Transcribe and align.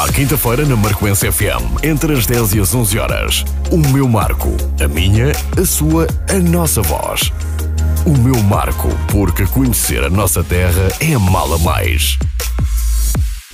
À 0.00 0.10
quinta-feira 0.10 0.64
na 0.64 0.74
Marcoense 0.76 1.30
FM, 1.30 1.84
entre 1.84 2.14
as 2.14 2.24
10 2.24 2.54
e 2.54 2.60
as 2.60 2.74
11 2.74 2.98
horas. 2.98 3.44
O 3.70 3.76
meu 3.76 4.08
Marco. 4.08 4.48
A 4.82 4.88
minha, 4.88 5.30
a 5.60 5.64
sua, 5.66 6.06
a 6.26 6.38
nossa 6.38 6.80
voz. 6.80 7.30
O 8.06 8.16
meu 8.16 8.42
Marco, 8.44 8.88
porque 9.12 9.44
conhecer 9.44 10.02
a 10.02 10.08
nossa 10.08 10.42
terra 10.42 10.88
é 11.00 11.18
mala 11.18 11.58
mais. 11.58 12.16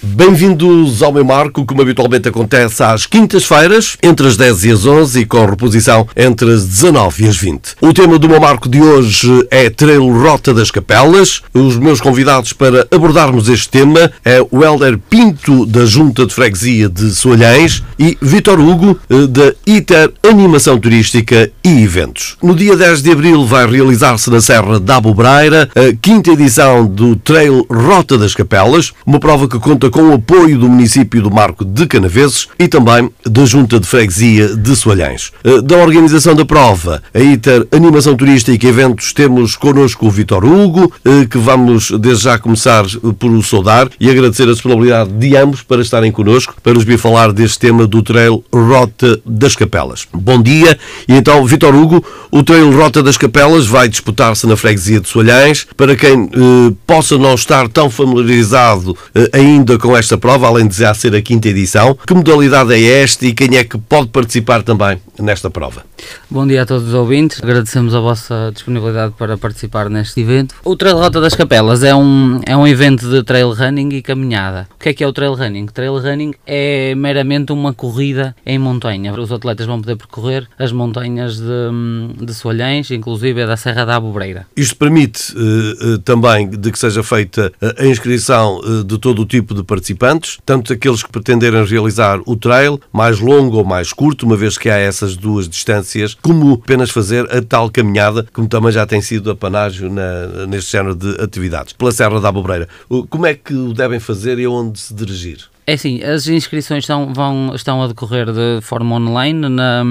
Bem-vindos 0.03 1.03
ao 1.03 1.11
meu 1.11 1.25
marco, 1.25 1.65
como 1.65 1.81
habitualmente 1.81 2.29
acontece 2.29 2.83
às 2.83 3.07
quintas-feiras, 3.07 3.97
entre 4.03 4.27
as 4.27 4.37
10 4.37 4.65
e 4.65 4.71
as 4.71 4.85
11 4.85 5.21
e 5.21 5.25
com 5.25 5.47
reposição 5.47 6.07
entre 6.15 6.53
as 6.53 6.67
19 6.67 7.25
e 7.25 7.29
as 7.29 7.37
20. 7.39 7.77
O 7.81 7.95
tema 7.95 8.19
do 8.19 8.29
meu 8.29 8.39
marco 8.39 8.69
de 8.69 8.79
hoje 8.79 9.47
é 9.51 9.71
Trail 9.71 10.07
Rota 10.07 10.53
das 10.53 10.71
Capelas. 10.71 11.41
Os 11.55 11.79
meus 11.79 11.99
convidados 11.99 12.53
para 12.53 12.87
abordarmos 12.91 13.49
este 13.49 13.71
tema 13.71 14.13
é 14.23 14.39
o 14.51 14.63
Helder 14.63 14.99
Pinto, 14.99 15.65
da 15.65 15.87
Junta 15.87 16.27
de 16.27 16.35
Freguesia 16.35 16.91
de 16.91 17.13
Soalhães, 17.13 17.83
e 17.99 18.19
Vitor 18.21 18.61
Hugo, 18.61 18.99
eh, 19.09 19.27
da 19.27 19.55
ITER 19.67 20.13
Animação 20.23 20.79
Turística 20.79 21.51
e 21.65 21.83
Eventos. 21.83 22.37
No 22.43 22.55
dia 22.55 22.77
10 22.77 23.03
de 23.03 23.13
abril 23.13 23.47
vai 23.47 23.67
realizar-se 23.67 24.29
na 24.29 24.43
Serra 24.43 24.79
da 24.79 24.97
Abobreira 24.97 25.71
a 25.75 25.97
quinta 25.97 26.33
edição 26.33 26.85
do 26.87 27.17
Trail 27.17 27.65
Rota 27.71 28.19
das 28.19 28.35
Capelas, 28.35 28.93
uma 29.07 29.19
prova 29.19 29.49
que 29.49 29.59
conta 29.59 29.86
com 29.91 30.11
o 30.11 30.15
apoio 30.15 30.59
do 30.59 30.69
município 30.69 31.21
do 31.21 31.31
Marco 31.31 31.65
de 31.65 31.87
Canaveses 31.87 32.49
e 32.59 32.69
também 32.69 33.11
da 33.25 33.45
Junta 33.45 33.81
de 33.81 33.87
Freguesia 33.87 34.57
de 34.57 34.77
Soalhães. 34.77 35.33
Eh, 35.45 35.61
da 35.63 35.77
organização 35.77 36.35
da 36.35 36.45
prova, 36.45 37.03
a 37.13 37.21
ITER 37.21 37.67
Animação 37.73 38.17
Turística 38.17 38.65
e 38.65 38.69
Eventos, 38.69 39.13
temos 39.13 39.57
connosco 39.57 40.07
o 40.07 40.11
Vitor 40.11 40.45
Hugo, 40.45 40.93
eh, 41.05 41.27
que 41.29 41.39
vamos 41.39 41.91
desde 41.91 42.25
já 42.25 42.39
começar 42.39 42.85
por 43.19 43.31
o 43.31 43.43
saudar 43.43 43.89
e 43.99 44.09
agradecer 44.09 44.45
a 44.45 44.53
disponibilidade 44.53 45.11
de 45.13 45.37
ambos 45.37 45.63
para 45.63 45.83
estarem 45.83 46.13
connosco, 46.13 46.55
para 46.63 46.75
nos 46.75 46.85
vir 46.85 46.99
falar 46.99 47.33
deste 47.33 47.59
tema 47.59 47.87
do 47.87 48.03
Trail 48.03 48.45
Rota 48.53 49.21
das 49.27 49.57
Capelas. 49.57 50.07
Bom 50.13 50.41
dia, 50.41 50.79
e 51.09 51.17
então, 51.17 51.45
Vitor 51.45 51.75
Hugo, 51.75 52.05
o 52.31 52.43
Trail 52.43 52.71
Rota 52.71 53.03
das 53.03 53.17
Capelas 53.17 53.67
vai 53.67 53.89
disputar-se 53.89 54.47
na 54.47 54.57
Freguesia 54.57 55.01
de 55.01 55.09
Soalhães. 55.09 55.67
Para 55.77 55.97
quem 55.97 56.31
eh, 56.33 56.75
possa 56.87 57.17
não 57.17 57.35
estar 57.35 57.69
tão 57.69 57.89
familiarizado 57.89 58.97
eh, 59.15 59.31
ainda 59.33 59.76
com 59.79 59.97
esta 59.97 60.17
prova, 60.17 60.47
além 60.47 60.67
de 60.67 60.77
já 60.77 60.93
ser 60.95 61.15
a 61.15 61.23
quinta 61.23 61.49
edição. 61.49 61.97
Que 62.07 62.15
modalidade 62.15 62.73
é 62.75 63.03
esta 63.03 63.27
e 63.27 63.33
quem 63.33 63.57
é 63.57 63.65
que 63.65 63.79
pode 63.79 64.09
participar 64.09 64.63
também 64.63 65.01
nesta 65.19 65.51
prova? 65.51 65.85
Bom 66.31 66.47
dia 66.47 66.63
a 66.63 66.67
todos 66.67 66.89
os 66.89 66.95
ouvintes, 66.95 67.43
agradecemos 67.43 67.95
a 67.95 68.01
vossa 68.01 68.51
disponibilidade 68.53 69.15
para 69.17 69.39
participar 69.39 69.89
neste 69.89 70.21
evento. 70.21 70.55
O 70.65 70.77
Trail 70.77 70.97
Rota 70.97 71.21
das 71.21 71.35
Capelas 71.35 71.83
é 71.83 71.95
um, 71.95 72.41
é 72.45 72.57
um 72.57 72.67
evento 72.67 73.09
de 73.09 73.23
trail 73.23 73.53
running 73.53 73.89
e 73.91 74.03
caminhada. 74.03 74.69
O 74.75 74.83
que 74.83 74.91
é 74.91 74.95
que 74.95 75.05
é 75.05 75.07
o 75.07 75.13
trail 75.13 75.35
running? 75.35 75.67
Trail 75.67 75.99
running 75.99 76.35
é 76.47 76.95
meramente 76.95 77.53
uma 77.53 77.73
corrida 77.73 78.35
em 78.45 78.59
montanha. 78.59 79.13
Os 79.15 79.33
atletas 79.33 79.67
vão 79.67 79.81
poder 79.81 79.97
percorrer 79.97 80.49
as 80.59 80.73
montanhas 80.73 81.39
de, 81.39 82.25
de 82.25 82.35
Soalhães, 82.35 82.91
inclusive 82.91 83.47
da 83.47 83.57
Serra 83.57 83.85
da 83.85 83.97
Abobreira. 83.97 84.47
Isto 84.57 84.77
permite 84.77 85.33
uh, 85.33 85.95
uh, 85.95 85.99
também 85.99 86.49
de 86.49 86.71
que 86.71 86.79
seja 86.79 87.03
feita 87.03 87.53
a 87.79 87.87
inscrição 87.87 88.61
de 88.87 88.99
todo 88.99 89.23
o 89.23 89.27
tipo 89.27 89.55
de 89.55 89.63
participantes, 89.67 90.39
tanto 90.45 90.73
aqueles 90.73 91.03
que 91.03 91.11
pretenderem 91.11 91.65
realizar 91.65 92.21
o 92.25 92.37
trail, 92.37 92.81
mais 92.93 93.21
longo 93.21 93.59
ou 93.59 93.65
mais 93.65 93.93
curto, 93.93 94.25
uma 94.25 94.37
vez 94.37 94.57
que 94.57 94.71
há 94.71 94.79
essas 94.79 95.17
duas 95.17 95.49
distâncias, 95.49 96.15
como 96.15 96.55
apenas 96.55 96.91
fazer 96.91 97.31
a 97.35 97.43
tal 97.43 97.71
caminhada, 97.71 98.27
como 98.33 98.49
também 98.49 98.73
já 98.73 98.87
tem 98.87 99.01
sido 99.01 99.31
apanágio 99.31 99.91
na, 99.91 100.47
neste 100.47 100.73
género 100.73 100.95
de 100.95 101.21
atividades, 101.21 101.73
pela 101.73 101.93
Serra 101.93 102.21
da 102.21 102.29
Abobreira. 102.29 102.69
Como 103.11 103.27
é 103.27 103.35
que 103.35 103.55
o 103.55 103.73
devem 103.73 104.01
fazer 104.01 104.39
e 104.39 104.45
aonde 104.45 104.79
se 104.79 104.95
dirigir? 104.95 105.56
É 105.69 105.73
assim, 105.73 106.01
as 106.01 106.29
inscrições 106.29 106.85
estão, 106.85 107.13
vão, 107.13 107.53
estão 107.53 107.83
a 107.83 107.89
decorrer 107.89 108.27
de 108.27 108.61
forma 108.63 108.95
online 108.95 109.49
na, 109.49 109.83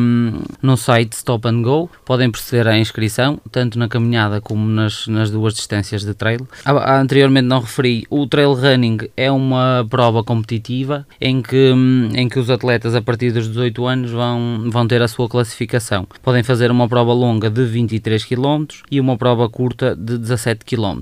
no 0.62 0.78
site 0.78 1.12
Stop 1.12 1.46
and 1.50 1.64
Go. 1.64 1.90
Podem 2.06 2.32
proceder 2.32 2.66
à 2.66 2.78
inscrição, 2.78 3.42
tanto 3.52 3.78
na 3.78 3.90
caminhada 3.90 4.40
como 4.40 4.66
nas, 4.70 5.06
nas 5.08 5.30
duas 5.30 5.54
distâncias 5.54 6.06
de 6.06 6.14
trail. 6.14 6.48
Ah, 6.64 7.02
anteriormente 7.02 7.46
não 7.46 7.60
referi, 7.60 8.08
o 8.10 8.26
trail 8.26 8.54
running 8.54 9.00
é 9.18 9.30
uma 9.30 9.86
prova 9.90 10.24
competitiva 10.24 11.06
em 11.20 11.42
que, 11.42 11.74
em 12.14 12.30
que 12.30 12.40
os 12.40 12.50
atletas 12.50 12.96
a 12.96 13.02
partir 13.02 13.34
dos 13.34 13.50
18 13.50 13.86
anos 13.86 14.12
vão, 14.12 14.70
vão 14.72 14.88
ter 14.88 15.02
a 15.02 15.10
sua 15.10 15.28
classificação. 15.28 16.08
Podem 16.24 16.42
fazer 16.42 16.72
uma 16.72 16.88
prova 16.88 17.12
longa 17.12 17.50
de 17.50 17.66
23 17.66 18.24
km 18.24 18.66
e 18.90 19.02
uma 19.02 19.18
prova 19.18 19.50
curta 19.50 19.94
de 19.94 20.18
17 20.20 20.64
km. 20.64 21.02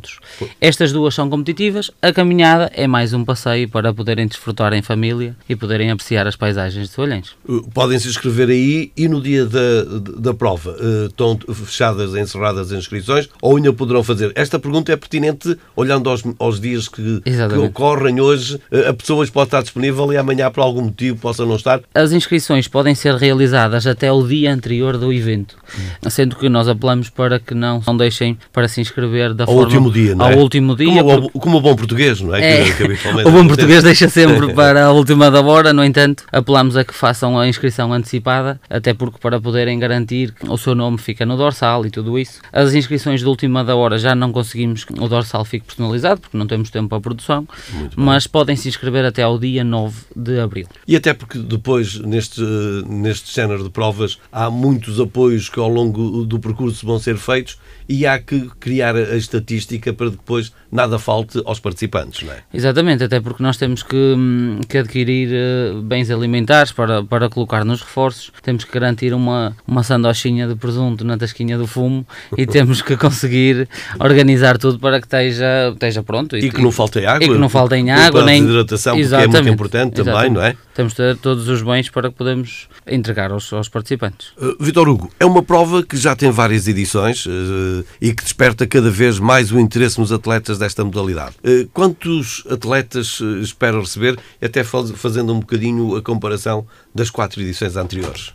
Estas 0.60 0.92
duas 0.92 1.14
são 1.14 1.30
competitivas, 1.30 1.92
a 2.02 2.12
caminhada 2.12 2.72
é 2.74 2.88
mais 2.88 3.14
um 3.14 3.24
passeio 3.24 3.70
para 3.70 3.94
poderem 3.94 4.26
desfrutar 4.26 4.63
em 4.72 4.82
família 4.82 5.36
e 5.50 5.56
poderem 5.56 5.92
apreciar 5.92 6.28
as 6.28 6.36
paisagens 6.36 6.88
de 6.88 6.94
Soalhães. 6.94 7.32
Uh, 7.48 7.70
podem 7.74 8.00
se 8.00 8.08
inscrever 8.08 8.50
aí 8.50 8.92
e 8.96 9.08
no 9.10 9.20
dia 9.20 9.46
da, 9.46 9.84
da 10.18 10.34
prova 10.34 10.72
uh, 10.72 11.08
estão 11.08 11.38
fechadas, 11.54 12.16
encerradas 12.16 12.72
as 12.72 12.80
inscrições 12.80 13.28
ou 13.42 13.58
ainda 13.58 13.74
poderão 13.74 14.04
fazer? 14.04 14.32
Esta 14.36 14.60
pergunta 14.60 14.92
é 14.92 14.96
pertinente 14.96 15.58
olhando 15.76 16.10
aos, 16.10 16.24
aos 16.40 16.62
dias 16.62 16.88
que, 16.88 17.22
que, 17.22 17.58
ocorrem 17.58 18.22
hoje. 18.22 18.56
Uh, 18.72 18.90
a 18.90 18.94
pessoa 18.94 19.26
pode 19.28 19.48
estar 19.48 19.62
disponível 19.62 20.14
e 20.14 20.18
amanhã 20.18 20.52
por 20.52 20.62
algum 20.62 20.84
motivo 20.84 21.18
possa 21.18 21.46
não 21.46 21.56
estar? 21.56 21.82
As 21.94 22.12
inscrições 22.12 22.68
podem 22.68 22.94
ser 22.94 23.16
realizadas 23.16 23.88
até 23.88 24.12
o 24.12 24.26
dia 24.26 24.54
anterior 24.54 24.98
do 24.98 25.12
evento, 25.12 25.58
hum. 25.76 26.10
sendo 26.10 26.36
que 26.36 26.48
nós 26.48 26.68
apelamos 26.68 27.10
para 27.10 27.40
que 27.40 27.54
não, 27.54 27.82
não 27.86 27.98
deixem 27.98 28.38
para 28.52 28.68
se 28.68 28.82
inscrever 28.82 29.34
da 29.34 29.46
ao 29.46 29.48
forma... 29.48 29.64
último 29.64 29.92
dia, 29.92 30.16
não 30.16 30.28
é? 30.28 30.34
Ao 30.34 30.40
último 30.40 30.76
dia. 30.76 31.04
Como, 31.04 31.22
porque... 31.22 31.40
como 31.40 31.58
o 31.58 31.62
bom 31.62 31.76
português, 31.76 32.22
não 32.22 32.36
é? 32.36 32.62
é. 32.62 32.72
Que, 32.72 32.88
que 32.96 33.28
o 33.28 33.32
bom 33.32 33.48
português 33.48 33.84
deixa 33.84 34.10
sempre 34.10 34.53
para 34.56 34.86
a 34.86 34.92
última 34.92 35.32
da 35.32 35.42
hora, 35.42 35.74
no 35.74 35.84
entanto, 35.84 36.26
apelamos 36.32 36.78
a 36.78 36.84
que 36.84 36.94
façam 36.94 37.40
a 37.40 37.48
inscrição 37.48 37.92
antecipada, 37.92 38.60
até 38.70 38.94
porque 38.94 39.18
para 39.20 39.40
poderem 39.40 39.80
garantir 39.80 40.32
que 40.32 40.50
o 40.50 40.58
seu 40.58 40.76
nome 40.76 40.98
fica 40.98 41.26
no 41.26 41.36
dorsal 41.36 41.86
e 41.86 41.90
tudo 41.90 42.18
isso. 42.20 42.42
As 42.52 42.74
inscrições 42.74 43.22
de 43.22 43.26
última 43.26 43.64
da 43.64 43.76
hora 43.76 43.98
já 43.98 44.14
não 44.14 44.32
conseguimos 44.32 44.84
que 44.84 44.94
o 44.94 45.08
dorsal 45.08 45.44
fique 45.44 45.66
personalizado, 45.66 46.22
porque 46.22 46.38
não 46.38 46.48
temos 46.48 46.70
tempo 46.70 46.90
para 46.90 46.98
a 46.98 47.02
produção, 47.02 47.48
mas 47.96 48.28
podem 48.28 48.56
se 48.56 48.68
inscrever 48.68 49.06
até 49.06 49.24
ao 49.24 49.40
dia 49.40 49.64
9 49.64 49.96
de 50.16 50.40
abril. 50.40 50.68
E 50.88 50.96
até 50.96 51.14
porque 51.14 51.40
depois, 51.40 52.00
neste, 52.00 52.42
neste 52.88 53.34
género 53.34 53.64
de 53.64 53.70
provas, 53.70 54.20
há 54.32 54.50
muitos 54.50 55.00
apoios 55.00 55.50
que 55.50 55.60
ao 55.60 55.68
longo 55.68 56.26
do 56.26 56.40
percurso 56.40 56.86
vão 56.86 57.00
ser 57.00 57.18
feitos 57.18 57.58
e 57.88 58.06
há 58.06 58.20
que 58.20 58.50
criar 58.60 58.96
a 58.96 59.16
estatística 59.16 59.94
para 59.94 60.10
depois 60.10 60.52
nada 60.72 60.98
falte 60.98 61.42
aos 61.46 61.60
participantes, 61.60 62.24
não 62.24 62.34
é? 62.34 62.38
Exatamente, 62.54 63.04
até 63.04 63.20
porque 63.20 63.44
nós 63.44 63.58
temos 63.58 63.84
que, 63.84 63.96
hum, 63.96 64.60
que 64.68 64.80
adquirir 64.80 65.30
uh, 65.30 65.82
bens 65.82 66.10
alimentares 66.10 66.72
para, 66.72 67.04
para 67.04 67.30
colocar 67.30 67.64
nos 67.64 67.82
reforços, 67.82 68.32
temos 68.42 68.64
que 68.64 68.72
garantir 68.72 69.14
uma, 69.14 69.56
uma 69.68 69.84
sandochinha 69.84 70.48
de 70.48 70.56
presunto 70.56 71.06
na 71.06 71.18
tasquinha 71.18 71.58
do 71.58 71.68
fumo 71.68 72.06
e 72.38 72.46
temos 72.46 72.82
que 72.82 72.98
conseguir 72.98 73.68
organizar 74.00 74.58
tudo 74.58 74.80
para 74.80 75.00
que 75.00 75.06
esteja, 75.06 75.72
esteja 75.74 76.02
pronto. 76.02 76.36
E, 76.36 76.46
e 76.46 76.52
que 76.52 76.62
não 76.62 76.72
falte 76.72 77.06
água. 77.06 77.24
E 77.24 77.30
que 77.30 77.38
não 77.38 77.50
faltem 77.50 77.92
água, 77.92 78.26
nem... 78.26 78.44
hidratação, 78.44 78.98
porque 78.98 79.16
é 79.16 79.28
muito 79.28 79.50
importante 79.50 80.02
Exatamente. 80.02 80.16
também, 80.16 80.32
não 80.32 80.42
é? 80.44 80.56
Temos 80.74 80.94
de 80.94 80.98
ter 80.98 81.18
todos 81.18 81.48
os 81.48 81.62
bens 81.62 81.90
para 81.90 82.10
que 82.10 82.16
podemos 82.16 82.68
entregar 82.88 83.32
aos, 83.32 83.52
aos 83.54 83.70
participantes. 83.70 84.30
Uh, 84.38 84.56
Vitor 84.60 84.90
Hugo, 84.90 85.12
é 85.20 85.26
uma 85.26 85.44
prova 85.44 85.84
que 85.84 85.96
já 85.96 86.16
tem 86.16 86.32
várias 86.32 86.68
edições 86.68 87.26
uh, 87.26 87.73
e 88.02 88.14
que 88.14 88.24
desperta 88.24 88.68
cada 88.68 88.90
vez 88.90 89.20
mais 89.20 89.52
o 89.52 89.60
interesse 89.60 90.00
nos 90.00 90.12
atletas 90.12 90.58
desta 90.58 90.84
modalidade. 90.84 91.36
Uh, 91.44 91.68
quantos 91.74 92.44
atletas 92.50 93.20
uh, 93.20 93.40
espera 93.40 93.80
receber, 93.80 94.18
até 94.42 94.64
fazendo 94.64 95.34
um 95.34 95.40
bocadinho 95.40 95.96
a 95.96 96.02
comparação 96.02 96.66
das 96.94 97.10
quatro 97.10 97.42
edições 97.42 97.76
anteriores? 97.76 98.34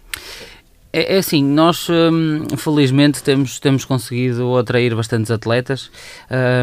É, 0.93 1.17
é 1.17 1.19
assim, 1.19 1.45
nós 1.45 1.89
hum, 1.91 2.47
felizmente 2.57 3.23
temos, 3.23 3.61
temos 3.61 3.85
conseguido 3.85 4.57
atrair 4.57 4.95
bastantes 4.95 5.31
atletas, 5.31 5.91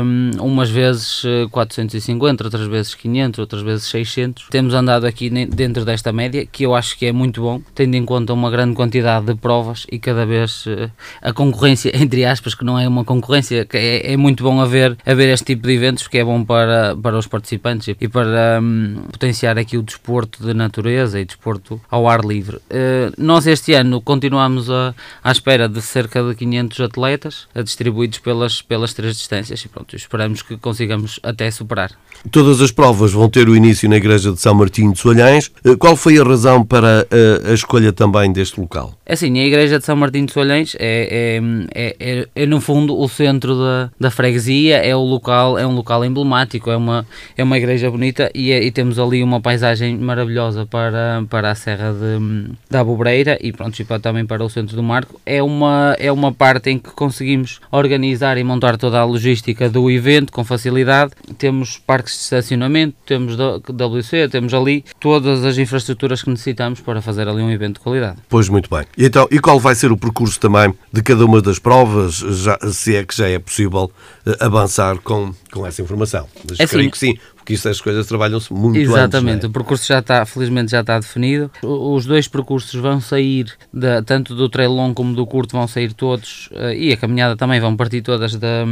hum, 0.03 0.31
umas 0.39 0.69
vezes 0.69 1.23
450, 1.51 2.43
eh, 2.43 2.45
outras 2.45 2.67
vezes 2.67 2.95
500, 2.95 3.39
outras 3.39 3.61
vezes 3.61 3.85
600. 3.85 4.47
Temos 4.49 4.73
andado 4.73 5.05
aqui 5.05 5.29
dentro 5.29 5.85
desta 5.85 6.11
média, 6.11 6.45
que 6.45 6.65
eu 6.65 6.73
acho 6.73 6.97
que 6.97 7.05
é 7.05 7.11
muito 7.11 7.41
bom, 7.41 7.61
tendo 7.73 7.95
em 7.95 8.05
conta 8.05 8.33
uma 8.33 8.49
grande 8.49 8.75
quantidade 8.75 9.27
de 9.27 9.35
provas 9.35 9.85
e 9.91 9.99
cada 9.99 10.25
vez 10.25 10.65
uh, 10.65 10.89
a 11.21 11.31
concorrência, 11.31 11.91
entre 12.01 12.25
aspas, 12.25 12.55
que 12.55 12.65
não 12.65 12.79
é 12.79 12.87
uma 12.87 13.05
concorrência, 13.05 13.65
que 13.65 13.77
é, 13.77 14.13
é 14.13 14.17
muito 14.17 14.43
bom 14.43 14.59
haver, 14.59 14.97
haver 15.05 15.29
este 15.29 15.45
tipo 15.45 15.67
de 15.67 15.73
eventos, 15.73 16.03
porque 16.03 16.17
é 16.17 16.23
bom 16.23 16.43
para, 16.43 16.95
para 16.95 17.17
os 17.17 17.27
participantes 17.27 17.95
e 17.99 18.07
para 18.07 18.59
um, 18.61 19.03
potenciar 19.11 19.57
aqui 19.57 19.77
o 19.77 19.83
desporto 19.83 20.43
de 20.43 20.53
natureza 20.53 21.19
e 21.19 21.25
desporto 21.25 21.79
ao 21.89 22.07
ar 22.07 22.25
livre. 22.25 22.57
Uh, 22.57 23.13
nós 23.17 23.45
este 23.45 23.73
ano 23.73 24.01
continuamos 24.15 24.69
a, 24.69 24.95
à 25.21 25.31
espera 25.31 25.67
de 25.67 25.81
cerca 25.81 26.23
de 26.23 26.35
500 26.35 26.79
atletas 26.79 27.47
distribuídos 27.63 28.19
pelas, 28.19 28.61
pelas 28.61 28.93
três 28.93 29.17
distâncias 29.17 29.59
e 29.61 29.67
pronto, 29.67 29.93
esperamos 29.95 30.41
que 30.41 30.55
consigamos 30.57 31.19
até 31.21 31.51
superar. 31.51 31.91
Todas 32.31 32.61
as 32.61 32.71
provas 32.71 33.11
vão 33.11 33.29
ter 33.29 33.49
o 33.49 33.55
início 33.55 33.89
na 33.89 33.97
Igreja 33.97 34.31
de 34.31 34.39
São 34.39 34.55
Martinho 34.55 34.93
de 34.93 34.99
Solhães. 34.99 35.51
Eh, 35.63 35.75
qual 35.75 35.95
foi 35.95 36.17
a 36.17 36.23
razão 36.23 36.63
para 36.63 37.05
a, 37.11 37.49
a 37.49 37.53
escolha 37.53 37.91
também 37.91 38.31
deste 38.31 38.59
local? 38.59 38.97
É 39.05 39.13
assim, 39.13 39.37
a 39.37 39.45
Igreja 39.45 39.77
de 39.77 39.85
São 39.85 39.95
Martinho 39.95 40.25
de 40.25 40.31
Solhães 40.31 40.75
é, 40.79 41.41
é, 41.73 41.95
é, 41.99 42.27
é, 42.33 42.45
no 42.45 42.61
fundo 42.61 42.97
o 42.97 43.07
centro 43.09 43.55
da, 43.55 43.91
da 43.99 44.09
freguesia, 44.09 44.77
é 44.77 44.95
o 44.95 45.01
local, 45.01 45.59
é 45.59 45.67
um 45.67 45.75
local 45.75 46.03
emblemático, 46.05 46.71
é 46.71 46.77
uma, 46.77 47.05
é 47.37 47.43
uma 47.43 47.57
igreja 47.57 47.91
bonita 47.91 48.31
e, 48.33 48.51
e 48.51 48.71
temos 48.71 48.97
ali 48.97 49.21
uma 49.21 49.41
paisagem 49.41 49.97
maravilhosa 49.97 50.65
para, 50.65 51.23
para 51.29 51.51
a 51.51 51.55
Serra 51.55 51.93
de, 51.93 52.49
da 52.69 52.83
Bobreira 52.83 53.37
e 53.41 53.51
pronto, 53.51 53.79
e 53.79 53.83
para, 53.85 53.99
também 54.05 54.23
para 54.23 54.45
o 54.45 54.49
centro 54.49 54.75
do 54.75 54.83
Marco. 54.83 55.19
É 55.25 55.41
uma, 55.41 55.95
é 55.97 56.11
uma 56.11 56.31
parte 56.31 56.69
em 56.69 56.77
que 56.77 56.91
conseguimos 56.91 57.59
organizar 57.71 58.37
e 58.37 58.43
montar 58.43 58.77
toda 58.77 58.99
a 58.99 59.03
logística 59.03 59.67
do 59.67 59.89
evento 59.89 60.31
com 60.31 60.43
facilidade. 60.43 61.13
Temos 61.39 61.79
parques 61.79 62.13
de 62.13 62.19
estacionamento, 62.19 62.95
temos 63.03 63.35
WC, 63.35 64.29
temos 64.29 64.53
ali 64.53 64.85
todas 64.99 65.43
as 65.43 65.57
infraestruturas 65.57 66.21
que 66.21 66.29
necessitamos 66.29 66.81
para 66.81 67.01
fazer 67.01 67.27
ali 67.27 67.41
um 67.41 67.49
evento 67.49 67.75
de 67.75 67.79
qualidade. 67.79 68.17
Pois 68.29 68.47
muito 68.47 68.69
bem. 68.69 68.85
E, 68.95 69.05
então, 69.05 69.27
e 69.31 69.39
qual 69.39 69.59
vai 69.59 69.73
ser 69.73 69.91
o 69.91 69.97
percurso 69.97 70.39
também 70.39 70.71
de 70.93 71.01
cada 71.01 71.25
uma 71.25 71.41
das 71.41 71.57
provas, 71.57 72.17
já, 72.17 72.59
se 72.71 72.95
é 72.95 73.03
que 73.03 73.17
já 73.17 73.27
é 73.27 73.39
possível 73.39 73.91
uh, 74.23 74.35
avançar 74.39 74.99
com, 74.99 75.33
com 75.51 75.65
essa 75.65 75.81
informação? 75.81 76.27
Mas 76.47 76.59
é 76.59 76.67
creio 76.67 76.85
sim. 76.85 76.91
que 76.91 76.97
sim, 76.99 77.17
porque 77.45 77.53
isso 77.53 77.69
as 77.69 77.79
coisas 77.79 78.07
trabalham-se 78.07 78.51
muito 78.51 78.79
Exatamente, 78.79 79.35
antes, 79.35 79.43
é? 79.43 79.47
o 79.47 79.51
percurso 79.51 79.87
já 79.87 79.99
está, 79.99 80.25
felizmente 80.25 80.71
já 80.71 80.81
está 80.81 80.97
definido. 80.97 81.51
Os 81.61 82.03
dois 82.03 82.27
percursos 82.27 82.73
vão 82.81 82.99
sair, 82.99 83.53
da, 83.71 84.01
tanto 84.01 84.33
do 84.33 84.49
trail 84.49 84.71
longo 84.71 84.95
como 84.95 85.13
do 85.13 85.27
curto, 85.27 85.51
vão 85.51 85.67
sair 85.67 85.93
todos, 85.93 86.49
uh, 86.53 86.73
e 86.73 86.91
a 86.91 86.97
caminhada 86.97 87.35
também 87.35 87.59
vão 87.59 87.77
partir 87.77 88.01
todas 88.01 88.35
da, 88.35 88.65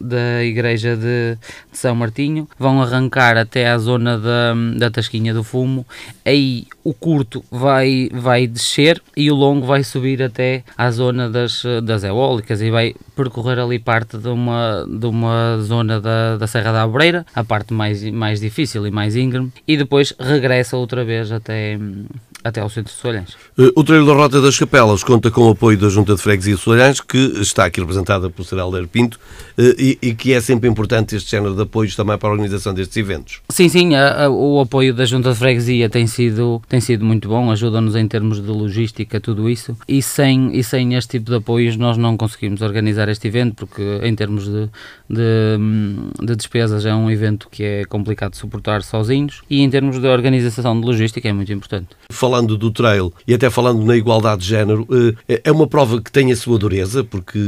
da 0.00 0.42
igreja 0.42 0.96
de, 0.96 1.36
de 1.70 1.78
São 1.78 1.94
Martinho, 1.94 2.48
vão 2.58 2.80
arrancar 2.80 3.36
até 3.36 3.68
à 3.68 3.76
zona 3.76 4.18
da, 4.18 4.54
da 4.78 4.90
Tasquinha 4.90 5.34
do 5.34 5.44
Fumo, 5.44 5.86
aí 6.24 6.66
o 6.84 6.92
curto 6.92 7.42
vai, 7.50 8.10
vai 8.12 8.46
descer 8.46 9.02
e 9.16 9.30
o 9.30 9.34
longo 9.34 9.66
vai 9.66 9.82
subir 9.82 10.22
até 10.22 10.62
à 10.76 10.90
zona 10.90 11.30
das, 11.30 11.62
das 11.82 12.04
eólicas 12.04 12.60
e 12.60 12.70
vai 12.70 12.94
percorrer 13.16 13.58
ali 13.58 13.78
parte 13.78 14.18
de 14.18 14.28
uma, 14.28 14.86
de 14.86 15.06
uma 15.06 15.58
zona 15.62 15.98
da, 15.98 16.36
da 16.36 16.46
Serra 16.46 16.72
da 16.72 16.82
Abreira, 16.82 17.24
a 17.34 17.42
parte 17.42 17.72
mais 17.72 18.04
mais 18.10 18.40
difícil 18.40 18.86
e 18.86 18.90
mais 18.90 19.16
íngreme, 19.16 19.50
e 19.66 19.76
depois 19.76 20.14
regressa 20.18 20.76
outra 20.76 21.04
vez 21.04 21.32
até, 21.32 21.78
até 22.44 22.60
ao 22.60 22.68
centro 22.68 22.92
de 22.92 23.00
Solhães. 23.00 23.30
Eh, 23.58 23.72
o 23.74 23.82
treino 23.82 24.04
da 24.04 24.12
Rota 24.12 24.40
das 24.40 24.58
Capelas 24.58 25.02
conta 25.02 25.30
com 25.30 25.48
o 25.48 25.50
apoio 25.50 25.78
da 25.78 25.88
Junta 25.88 26.14
de 26.14 26.20
Freguesia 26.20 26.54
de 26.54 26.60
Solhães, 26.60 27.00
que 27.00 27.18
está 27.40 27.64
aqui 27.64 27.80
representada 27.80 28.28
por 28.28 28.44
Sr. 28.44 28.58
Helder 28.58 28.86
Pinto, 28.86 29.18
eh, 29.56 29.74
e, 29.78 29.98
e, 30.02 30.14
que 30.14 30.34
é 30.34 30.40
sempre 30.42 30.68
importante 30.68 31.16
este 31.16 31.30
género 31.30 31.54
de 31.54 31.62
apoios 31.62 31.96
também 31.96 32.18
para 32.18 32.28
a 32.28 32.32
organização 32.32 32.74
destes 32.74 32.98
eventos. 32.98 33.40
Sim, 33.48 33.70
sim, 33.70 33.94
a, 33.94 34.26
a, 34.26 34.30
o 34.30 34.60
apoio 34.60 34.92
da 34.92 35.06
Junta 35.06 35.32
de 35.32 35.38
Freguesia 35.38 35.88
tem 35.88 36.06
sido, 36.06 36.60
tem 36.68 36.80
sido 36.80 37.02
muito 37.02 37.28
bom, 37.28 37.50
ajuda-nos 37.50 37.96
em 37.96 38.06
termos 38.06 38.42
de 38.42 38.50
logística, 38.50 39.18
tudo 39.18 39.48
isso, 39.48 39.74
e 39.88 40.02
sem, 40.02 40.54
e 40.54 40.62
sem 40.62 40.94
este 40.94 41.18
tipo 41.18 41.30
de 41.30 41.36
apoios 41.36 41.76
nós 41.78 41.96
não 41.96 42.14
conseguimos 42.14 42.60
organizar 42.60 43.08
este 43.08 43.26
evento, 43.26 43.54
porque 43.54 43.82
em 44.02 44.14
termos 44.14 44.44
de, 44.44 44.68
de, 45.08 46.26
de 46.26 46.36
despesas 46.36 46.84
é 46.84 46.94
um 46.94 47.10
evento 47.10 47.48
que 47.50 47.62
é 47.62 47.84
complicado 47.86 48.32
de 48.32 48.36
suportar 48.36 48.82
sozinhos, 48.82 49.40
e 49.48 49.62
em 49.62 49.70
termos 49.70 49.98
de 49.98 50.06
organização 50.06 50.78
de 50.78 50.86
logística 50.86 51.26
é 51.26 51.32
muito 51.32 51.52
importante 51.52 51.88
falando 52.34 52.58
do 52.58 52.70
trail 52.72 53.12
e 53.28 53.34
até 53.34 53.48
falando 53.48 53.84
na 53.84 53.96
igualdade 53.96 54.42
de 54.42 54.48
género, 54.48 54.86
eh, 55.28 55.40
é 55.44 55.52
uma 55.52 55.68
prova 55.68 56.02
que 56.02 56.10
tem 56.10 56.32
a 56.32 56.36
sua 56.36 56.58
dureza, 56.58 57.04
porque 57.04 57.38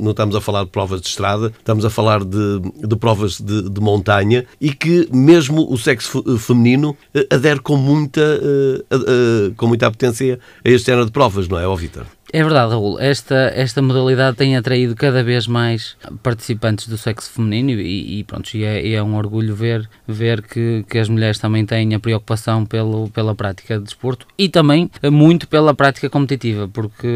não 0.00 0.10
estamos 0.10 0.36
a 0.36 0.40
falar 0.40 0.64
de 0.64 0.70
provas 0.70 1.00
de 1.00 1.08
estrada, 1.08 1.50
estamos 1.58 1.84
a 1.84 1.90
falar 1.90 2.22
de, 2.22 2.60
de 2.86 2.96
provas 2.96 3.40
de, 3.40 3.70
de, 3.70 3.80
montanha 3.80 4.44
e 4.60 4.72
que 4.72 5.08
mesmo 5.10 5.66
o 5.72 5.78
sexo 5.78 6.22
feminino 6.38 6.94
eh, 7.14 7.26
adere 7.30 7.60
com 7.60 7.76
muita, 7.76 8.20
eh, 8.20 9.52
com 9.56 9.66
muita 9.66 9.86
apetência 9.86 10.38
a 10.62 10.68
este 10.68 10.86
género 10.86 11.06
de 11.06 11.12
provas, 11.12 11.48
não 11.48 11.58
é, 11.58 11.76
Vitor? 11.76 12.04
É 12.34 12.42
verdade, 12.42 12.72
Raul. 12.72 12.98
Esta, 12.98 13.52
esta 13.54 13.80
modalidade 13.80 14.36
tem 14.36 14.56
atraído 14.56 14.96
cada 14.96 15.22
vez 15.22 15.46
mais 15.46 15.96
participantes 16.20 16.88
do 16.88 16.98
sexo 16.98 17.30
feminino 17.30 17.70
e, 17.70 18.18
e 18.18 18.24
pronto, 18.24 18.52
e 18.56 18.64
é, 18.64 18.94
é, 18.94 19.00
um 19.00 19.14
orgulho 19.14 19.54
ver, 19.54 19.88
ver 20.04 20.42
que, 20.42 20.84
que 20.90 20.98
as 20.98 21.08
mulheres 21.08 21.38
também 21.38 21.64
têm 21.64 21.94
a 21.94 22.00
preocupação 22.00 22.66
pelo, 22.66 23.08
pela 23.10 23.36
prática 23.36 23.78
de 23.78 23.84
desporto 23.84 24.26
e 24.36 24.48
também 24.48 24.90
muito 25.12 25.46
pela 25.46 25.72
prática 25.74 26.10
competitiva, 26.10 26.66
porque 26.66 27.06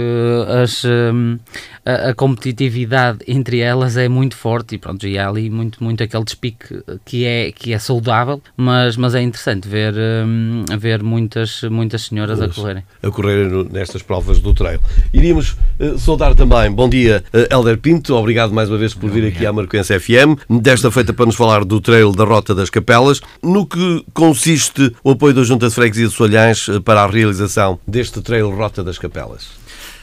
as, 0.63 0.85
hum, 0.85 1.37
a, 1.85 2.11
a, 2.11 2.15
competitividade 2.15 3.19
entre 3.27 3.59
elas 3.59 3.97
é 3.97 4.09
muito 4.09 4.37
forte 4.37 4.77
e 4.77 4.79
pronto, 4.79 5.05
e 5.05 5.19
há 5.19 5.29
ali 5.29 5.51
muito, 5.51 5.83
muito 5.83 6.01
aquele 6.01 6.23
despique 6.23 6.81
que 7.05 7.25
é, 7.25 7.51
que 7.51 7.73
é 7.73 7.79
saudável, 7.81 8.41
mas, 8.57 8.97
mas 8.97 9.17
é 9.17 9.23
interessante 9.23 9.67
ver, 9.67 9.95
hum, 9.97 10.65
ver 10.79 11.03
muitas, 11.03 11.65
muitas 11.65 12.03
senhoras 12.03 12.41
a 12.41 12.49
correrem. 12.49 12.85
A 13.03 13.11
correrem 13.11 13.65
nestas 13.65 14.01
provas 14.01 14.39
do 14.39 14.55
trail. 14.55 14.79
Iríamos 15.13 15.57
uh, 15.81 15.99
saudar 15.99 16.35
também, 16.35 16.71
bom 16.71 16.89
dia, 16.89 17.25
uh, 17.33 17.55
Helder 17.55 17.79
Pinto, 17.79 18.15
obrigado 18.15 18.53
mais 18.53 18.69
uma 18.69 18.79
vez 18.79 18.95
por 18.95 19.11
vir 19.11 19.27
aqui 19.27 19.47
à 19.47 19.53
Marquense 19.53 19.99
FM, 19.99 20.39
desta 20.61 20.91
feita 20.91 21.13
para 21.13 21.27
nos 21.27 21.35
falar 21.35 21.65
do 21.65 21.81
trail 21.81 22.13
da 22.13 22.25
Rota 22.25 22.55
das 22.55 22.71
Capelas, 22.71 23.21
no 23.43 23.67
que 23.67 24.05
consiste 24.13 24.93
o 25.03 25.13
apoio 25.13 25.35
da 25.35 25.43
Junta 25.43 25.69
de 25.69 25.75
Freguesia 25.75 26.09
de 26.09 26.15
Solhães 26.15 26.69
uh, 26.69 26.81
para 26.81 27.03
a 27.03 27.07
realização 27.07 27.79
deste 27.87 28.21
trail 28.21 28.51
Rota 28.51 28.85
das 28.85 28.99
Capelas. 28.99 29.58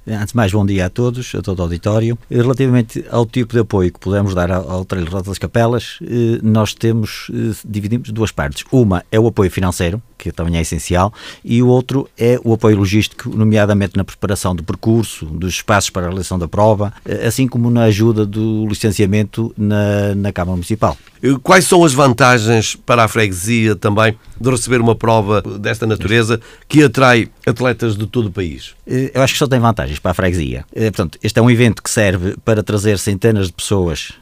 Antes 0.08 0.34
de 0.34 0.36
mais, 0.36 0.52
bom 0.52 0.64
dia 0.64 0.86
a 0.86 0.90
todos, 0.90 1.34
a 1.34 1.42
todo 1.42 1.58
o 1.58 1.62
auditório. 1.64 2.16
Relativamente 2.30 3.04
ao 3.10 3.26
tipo 3.26 3.54
de 3.54 3.62
apoio 3.62 3.92
que 3.92 4.00
podemos 4.00 4.36
dar 4.36 4.52
ao 4.52 4.86
Trail 4.86 5.10
Rota 5.10 5.32
das 5.32 5.40
Capelas, 5.40 5.98
nós 6.44 6.76
temos, 6.76 7.32
dividimos 7.66 8.12
duas 8.12 8.32
partes. 8.32 8.64
Uma 8.72 9.04
é 9.12 9.20
o 9.20 9.26
apoio 9.26 9.50
financeiro, 9.50 10.00
que 10.18 10.32
também 10.32 10.58
é 10.58 10.62
essencial, 10.62 11.14
e 11.44 11.62
o 11.62 11.68
outro 11.68 12.08
é 12.18 12.40
o 12.44 12.54
apoio 12.54 12.78
logístico, 12.78 13.30
nomeadamente 13.30 13.98
na 13.98 14.04
preparação 14.04 14.56
do 14.56 14.64
percurso, 14.64 15.26
dos 15.26 15.56
espaços 15.56 15.90
para 15.90 16.04
a 16.04 16.06
realização 16.06 16.40
da 16.40 16.48
prova, 16.48 16.94
eh, 17.06 17.28
assim 17.28 17.48
como 17.48 17.70
na 17.70 17.84
ajuda 17.84 18.26
do 18.26 18.66
licenciamento 18.68 19.54
na, 19.58 20.16
na 20.16 20.32
Câmara 20.32 20.54
Municipal. 20.54 20.98
Quais 21.42 21.66
são 21.66 21.84
as 21.84 21.94
vantagens 21.94 22.76
para 22.76 23.04
a 23.04 23.08
freguesia 23.08 23.76
também 23.76 24.16
de 24.40 24.50
receber 24.50 24.80
uma 24.80 24.96
prova 24.96 25.42
desta 25.42 25.88
natureza 25.88 26.40
que 26.68 26.84
atrai 26.84 27.30
atletas 27.46 27.96
de 27.96 28.06
todo 28.06 28.28
o 28.28 28.32
país? 28.32 28.76
Eh, 28.88 29.12
eu 29.14 29.22
acho 29.22 29.34
que 29.34 29.40
só 29.40 29.48
tem 29.48 29.60
vantagens 29.60 29.95
para 30.00 30.12
a 30.12 30.14
freguesia. 30.14 30.66
Eh, 30.76 30.92
portanto, 30.92 31.18
este 31.24 31.40
é 31.40 31.42
um 31.42 31.50
evento 31.50 31.82
que 31.82 31.90
serve 31.90 32.36
para 32.44 32.64
trazer 32.64 32.98
centenas 33.00 33.48
de 33.48 33.54
pessoas 33.54 34.14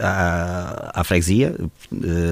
à, 0.00 1.00
à 1.00 1.04
freguesia, 1.04 1.54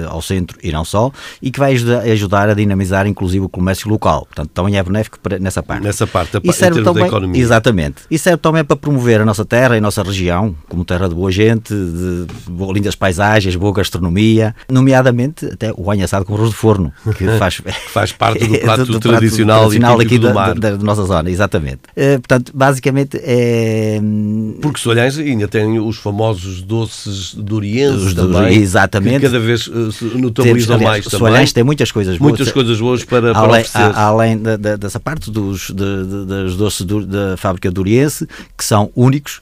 ao 0.09 0.21
centro 0.21 0.57
e 0.63 0.71
não 0.71 0.83
só, 0.83 1.11
e 1.41 1.51
que 1.51 1.59
vai 1.59 1.73
ajudar, 2.11 2.49
a 2.49 2.53
dinamizar 2.53 3.07
inclusive 3.07 3.45
o 3.45 3.49
comércio 3.49 3.89
local. 3.89 4.25
Portanto, 4.25 4.49
também 4.53 4.77
é 4.77 4.83
benéfico 4.83 5.19
nessa 5.39 5.61
parte. 5.63 5.83
Nessa 5.83 6.07
parte, 6.07 6.39
e 6.43 6.53
serve 6.53 6.83
também, 6.83 7.03
da 7.03 7.07
economia. 7.07 7.41
Exatamente. 7.41 8.03
E 8.09 8.17
serve 8.17 8.39
também 8.39 8.63
para 8.63 8.75
promover 8.75 9.21
a 9.21 9.25
nossa 9.25 9.45
terra 9.45 9.75
e 9.75 9.77
a 9.77 9.81
nossa 9.81 10.03
região, 10.03 10.55
como 10.67 10.83
terra 10.83 11.07
de 11.07 11.15
boa 11.15 11.31
gente, 11.31 11.73
de 11.73 12.27
lindas 12.73 12.95
paisagens, 12.95 13.55
boa 13.55 13.73
gastronomia, 13.73 14.55
nomeadamente 14.69 15.45
até 15.45 15.71
o 15.71 15.83
banho 15.83 16.03
assado 16.03 16.25
com 16.25 16.33
arroz 16.35 16.49
de 16.49 16.55
forno, 16.55 16.93
que 17.17 17.25
faz, 17.37 17.61
faz 17.91 18.11
parte 18.11 18.45
do 18.45 18.57
prato, 18.59 18.85
do, 18.85 18.93
do 18.93 18.99
tradicional, 18.99 19.69
prato 19.69 19.79
tradicional 19.79 19.99
aqui 19.99 20.19
da, 20.19 20.53
da, 20.53 20.77
da, 20.77 20.83
nossa 20.83 21.03
zona, 21.03 21.29
exatamente. 21.29 21.81
Uh, 21.95 22.19
portanto, 22.35 22.51
basicamente 22.53 23.19
é... 23.23 23.99
Porque 24.61 24.79
Solhães 24.79 25.17
ainda 25.17 25.47
tem 25.47 25.79
os 25.79 25.97
famosos 25.97 26.61
doces 26.61 27.33
durienses 27.33 28.13
também, 28.13 28.57
exatamente. 28.57 29.19
que 29.19 29.25
cada 29.25 29.39
vez 29.39 29.67
uh, 29.67 29.91
se 29.91 30.05
notabilizam 30.05 30.79
mais 30.79 31.05
também. 31.05 31.19
Solhães 31.19 31.53
tem 31.53 31.63
muitas 31.63 31.91
coisas 31.91 32.17
boas. 32.17 32.29
Muitas 32.31 32.51
coisas 32.51 32.79
boas 32.79 33.03
para, 33.03 33.33
para 33.33 33.39
além, 33.39 33.61
oferecer. 33.61 33.97
A, 33.97 34.01
além 34.01 34.37
da, 34.37 34.57
da, 34.57 34.75
dessa 34.75 34.99
parte 34.99 35.31
dos, 35.31 35.69
de, 35.69 35.75
de, 35.75 36.25
das 36.25 36.55
doces 36.55 36.81
do, 36.81 37.05
da 37.05 37.37
fábrica 37.37 37.71
do 37.71 37.81
Oriense, 37.81 38.27
que 38.57 38.63
são 38.63 38.91
únicos. 38.95 39.39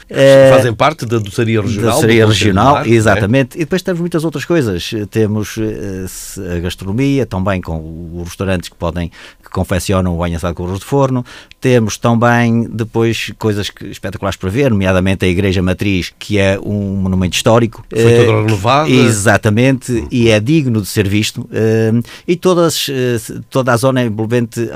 Fazem 0.52 0.72
é, 0.72 0.76
parte 0.76 1.06
da 1.06 1.18
doçaria 1.20 1.62
regional. 1.62 1.90
Da 1.90 1.96
doçaria 1.96 2.26
regional, 2.26 2.78
é? 2.80 2.90
exatamente. 2.90 3.58
É? 3.58 3.62
E 3.62 3.64
depois 3.66 3.82
temos 3.82 4.00
muitas 4.00 4.24
outras 4.24 4.46
coisas. 4.46 4.92
Temos 5.10 5.58
uh, 5.58 6.56
a 6.58 6.60
gastronomia, 6.60 7.26
também 7.26 7.62
com 7.62 8.22
os 8.22 8.30
restaurantes 8.30 8.70
que 8.70 8.76
podem, 8.76 9.10
que 9.44 9.50
confeccionam 9.50 10.16
o 10.16 10.18
banho 10.18 10.36
assado 10.36 10.56
com 10.56 10.66
arroz 10.66 10.80
de 10.80 10.86
forno. 10.86 11.26
Temos 11.60 11.98
também 11.98 12.68
depois 12.86 13.32
coisas 13.38 13.70
que, 13.70 13.86
espetaculares 13.88 14.38
para 14.38 14.50
ver, 14.50 14.72
nomeadamente 14.72 15.26
a 15.26 15.28
Igreja 15.28 15.62
Matriz, 15.62 16.14
que 16.18 16.38
é 16.38 16.60
um 16.60 16.96
monumento 16.96 17.36
histórico. 17.36 17.84
Foi 17.90 18.18
toda 18.18 18.32
uh, 18.32 18.46
renovada. 18.46 18.90
Exatamente, 18.90 20.08
e 20.12 20.30
é 20.30 20.40
digno 20.40 20.82
de 20.82 20.88
ser 20.88 21.08
visto. 21.08 21.42
Uh, 21.42 22.04
e 22.28 22.36
todas 22.36 22.88
eh, 22.90 23.18
toda 23.50 23.72
a 23.72 23.78
zona 23.78 24.04
envolvente 24.04 24.70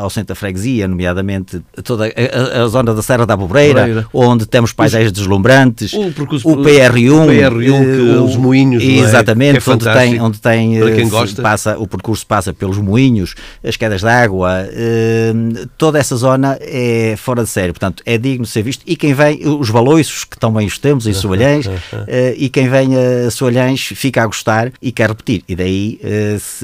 ao 0.00 0.10
centro 0.10 0.28
da 0.28 0.34
freguesia, 0.34 0.86
nomeadamente 0.88 1.62
toda 1.84 2.06
a, 2.06 2.62
a 2.62 2.68
zona 2.68 2.94
da 2.94 3.02
Serra 3.02 3.26
da 3.26 3.36
Bobreira, 3.36 4.06
onde 4.12 4.46
temos 4.46 4.72
paisagens 4.72 5.12
deslumbrantes, 5.12 5.92
o, 5.92 6.12
percurso, 6.12 6.48
o 6.48 6.56
PR1, 6.58 7.12
o 7.12 7.26
PR1 7.26 8.24
os 8.24 8.36
moinhos, 8.36 8.82
é? 8.82 8.86
exatamente, 8.86 9.68
é? 9.68 9.72
onde 9.72 9.84
tem, 9.84 10.20
onde 10.20 10.40
tem 10.40 10.78
Para 10.78 10.92
quem 10.92 11.08
gosta. 11.08 11.42
passa, 11.42 11.78
o 11.78 11.86
percurso 11.86 12.26
passa 12.26 12.52
pelos 12.52 12.78
moinhos, 12.78 13.34
as 13.64 13.76
quedas 13.76 14.00
de 14.00 14.08
água, 14.08 14.68
toda 15.78 15.98
essa 15.98 16.16
zona 16.16 16.58
é 16.60 17.14
fora 17.16 17.45
de 17.46 17.52
sério. 17.52 17.72
Portanto, 17.72 18.02
é 18.04 18.18
digno 18.18 18.44
de 18.44 18.50
ser 18.50 18.62
visto. 18.62 18.82
E 18.86 18.96
quem 18.96 19.14
vem, 19.14 19.46
os 19.46 19.70
baloiços, 19.70 20.24
que 20.24 20.38
também 20.38 20.66
os 20.66 20.78
temos 20.78 21.06
em 21.06 21.12
Soalhães, 21.12 21.66
e 22.36 22.48
quem 22.48 22.68
vem 22.68 22.90
a 22.96 23.30
Soalhães 23.30 23.80
fica 23.80 24.22
a 24.22 24.26
gostar 24.26 24.72
e 24.80 24.92
quer 24.92 25.08
repetir. 25.08 25.42
E 25.48 25.56
daí 25.56 26.00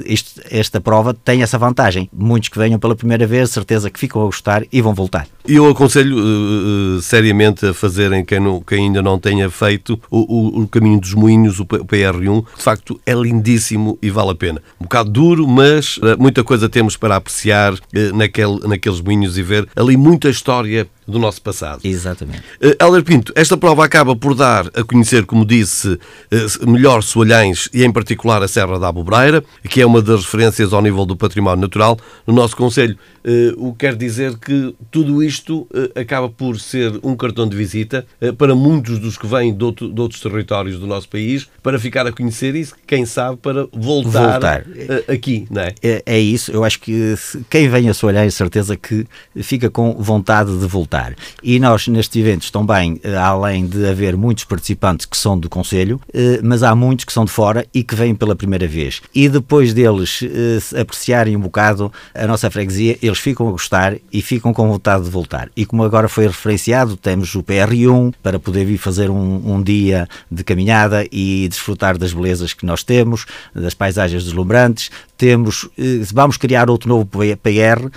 isto, 0.05 0.41
esta 0.51 0.81
prova 0.81 1.15
tem 1.15 1.43
essa 1.43 1.59
vantagem. 1.59 2.09
Muitos 2.13 2.49
que 2.49 2.59
venham 2.59 2.79
pela 2.79 2.95
primeira 2.95 3.27
vez, 3.27 3.51
certeza 3.51 3.91
que 3.91 3.99
ficam 3.99 4.23
a 4.23 4.27
gostar 4.27 4.65
e 4.71 4.81
vão 4.81 4.95
voltar. 4.95 5.27
E 5.47 5.57
eu 5.57 5.69
aconselho 5.69 6.17
uh, 6.19 7.03
seriamente 7.03 7.67
a 7.67 7.75
fazerem, 7.75 8.25
quem, 8.25 8.39
não, 8.39 8.61
quem 8.61 8.87
ainda 8.87 9.03
não 9.03 9.19
tenha 9.19 9.51
feito, 9.51 10.01
o, 10.09 10.19
o, 10.19 10.63
o 10.63 10.69
caminho 10.69 11.01
dos 11.01 11.15
moinhos, 11.15 11.59
o, 11.59 11.63
o 11.63 11.85
PR1. 11.85 12.45
De 12.57 12.63
facto, 12.63 13.01
é 13.05 13.13
lindíssimo 13.13 13.99
e 14.01 14.09
vale 14.09 14.31
a 14.31 14.35
pena. 14.37 14.63
Um 14.81 14.85
bocado 14.85 15.11
duro, 15.11 15.49
mas 15.49 15.97
uh, 15.99 16.17
muita 16.19 16.45
coisa 16.45 16.69
temos 16.69 16.97
para 16.97 17.17
apreciar 17.17 17.75
uh, 17.75 17.79
naquele, 18.15 18.61
naqueles 18.69 19.01
moinhos 19.01 19.37
e 19.37 19.43
ver 19.43 19.69
ali 19.75 19.97
muita 19.97 20.29
história 20.29 20.62
Cláudia 20.63 20.87
do 21.13 21.19
nosso 21.19 21.41
passado. 21.43 21.81
Exatamente. 21.85 22.43
Uh, 22.61 22.75
Helder 22.83 23.05
Pinto, 23.05 23.33
esta 23.37 23.57
prova 23.57 23.85
acaba 23.85 24.17
por 24.17 24.35
dar 24.35 24.67
a 24.75 24.83
conhecer, 24.83 25.25
como 25.27 25.45
disse, 25.45 25.89
uh, 25.89 26.71
melhor 26.71 27.03
Soalhães 27.03 27.69
e 27.73 27.85
em 27.85 27.93
particular 27.93 28.43
a 28.43 28.49
Serra 28.49 28.79
da 28.79 28.89
Abobreira, 28.89 29.45
que 29.69 29.81
é 29.81 29.87
uma 29.87 30.03
das 30.03 30.25
referências 30.25 30.73
ao 30.73 30.83
nível 30.83 31.05
do 31.05 31.17
património 31.17 31.61
natural 31.61 31.99
no 32.27 32.35
nosso 32.35 32.57
Conselho. 32.57 32.99
Uh, 33.25 33.69
o 33.69 33.73
que 33.73 33.81
quer 33.81 33.95
dizer 33.95 34.37
que 34.39 34.75
tudo 34.91 35.23
isto 35.23 35.69
acaba 35.95 36.29
por 36.29 36.59
ser 36.59 36.99
um 37.03 37.15
cartão 37.15 37.49
de 37.49 37.57
visita 37.57 38.07
para 38.39 38.55
muitos 38.55 38.99
dos 38.99 39.19
que 39.19 39.27
vêm 39.27 39.55
de, 39.55 39.63
outro, 39.63 39.93
de, 39.93 40.01
outros 40.01 40.21
territórios 40.21 40.79
do 40.79 40.87
nosso 40.87 41.09
país, 41.09 41.49
para 41.63 41.79
ficar 41.79 42.07
a 42.07 42.13
conhecer 42.13 42.55
isso, 42.55 42.75
quem 42.87 43.05
sabe, 43.05 43.37
para 43.37 43.67
voltar, 43.73 44.33
voltar. 44.33 44.65
aqui, 45.09 45.47
não 45.51 45.63
é? 45.63 45.75
é? 45.83 46.03
é? 46.07 46.19
isso, 46.19 46.51
eu 46.51 46.65
acho 46.65 46.81
que 46.81 47.15
quem 47.51 47.69
vem 47.69 47.89
a 47.89 47.95
Soalhães, 47.95 48.35
certeza 48.35 48.77
que 48.77 49.07
fica 49.37 49.69
com 49.69 49.95
vontade 49.95 50.57
de 50.59 50.67
voltar 50.67 51.02
E 51.43 51.59
nós, 51.59 51.89
nestes 51.89 52.21
eventos, 52.21 52.51
também, 52.51 53.01
eh, 53.03 53.17
além 53.17 53.67
de 53.67 53.87
haver 53.87 54.17
muitos 54.17 54.45
participantes 54.45 55.07
que 55.07 55.17
são 55.17 55.39
do 55.39 55.49
Conselho, 55.49 56.01
eh, 56.13 56.41
mas 56.43 56.63
há 56.63 56.75
muitos 56.75 57.05
que 57.05 57.13
são 57.13 57.25
de 57.25 57.31
fora 57.31 57.67
e 57.73 57.83
que 57.83 57.95
vêm 57.95 58.15
pela 58.15 58.37
primeira 58.37 58.67
vez. 58.67 59.01
E 59.15 59.29
depois 59.29 59.75
deles 59.75 60.21
eh, 60.23 60.81
apreciarem 60.81 61.37
um 61.37 61.41
bocado 61.41 61.93
a 62.15 62.27
nossa 62.27 62.51
freguesia, 62.51 62.99
eles 63.03 63.19
ficam 63.19 63.49
a 63.49 63.51
gostar 63.51 63.97
e 64.13 64.23
ficam 64.23 64.53
com 64.53 64.69
vontade 64.69 65.05
de 65.05 65.11
voltar. 65.11 65.51
E 65.57 65.65
como 65.65 65.83
agora 65.83 66.09
foi 66.09 66.27
referenciado, 66.27 66.97
temos 66.97 67.35
o 67.35 67.43
PR1 67.43 68.13
para 68.23 68.39
poder 68.39 68.65
vir 68.65 68.79
fazer 68.79 69.11
um, 69.11 69.55
um 69.55 69.63
dia 69.63 70.09
de 70.31 70.45
caminhada 70.45 71.07
e 71.11 71.49
desfrutar 71.49 71.99
das 71.99 72.13
belezas 72.13 72.53
que 72.53 72.67
nós 72.67 72.83
temos, 72.83 73.27
das 73.55 73.75
paisagens 73.75 74.25
deslumbrantes. 74.25 74.91
Temos, 75.23 75.69
vamos 76.13 76.37
criar 76.37 76.69
outro 76.69 76.89
novo 76.89 77.07
PR, 77.07 77.89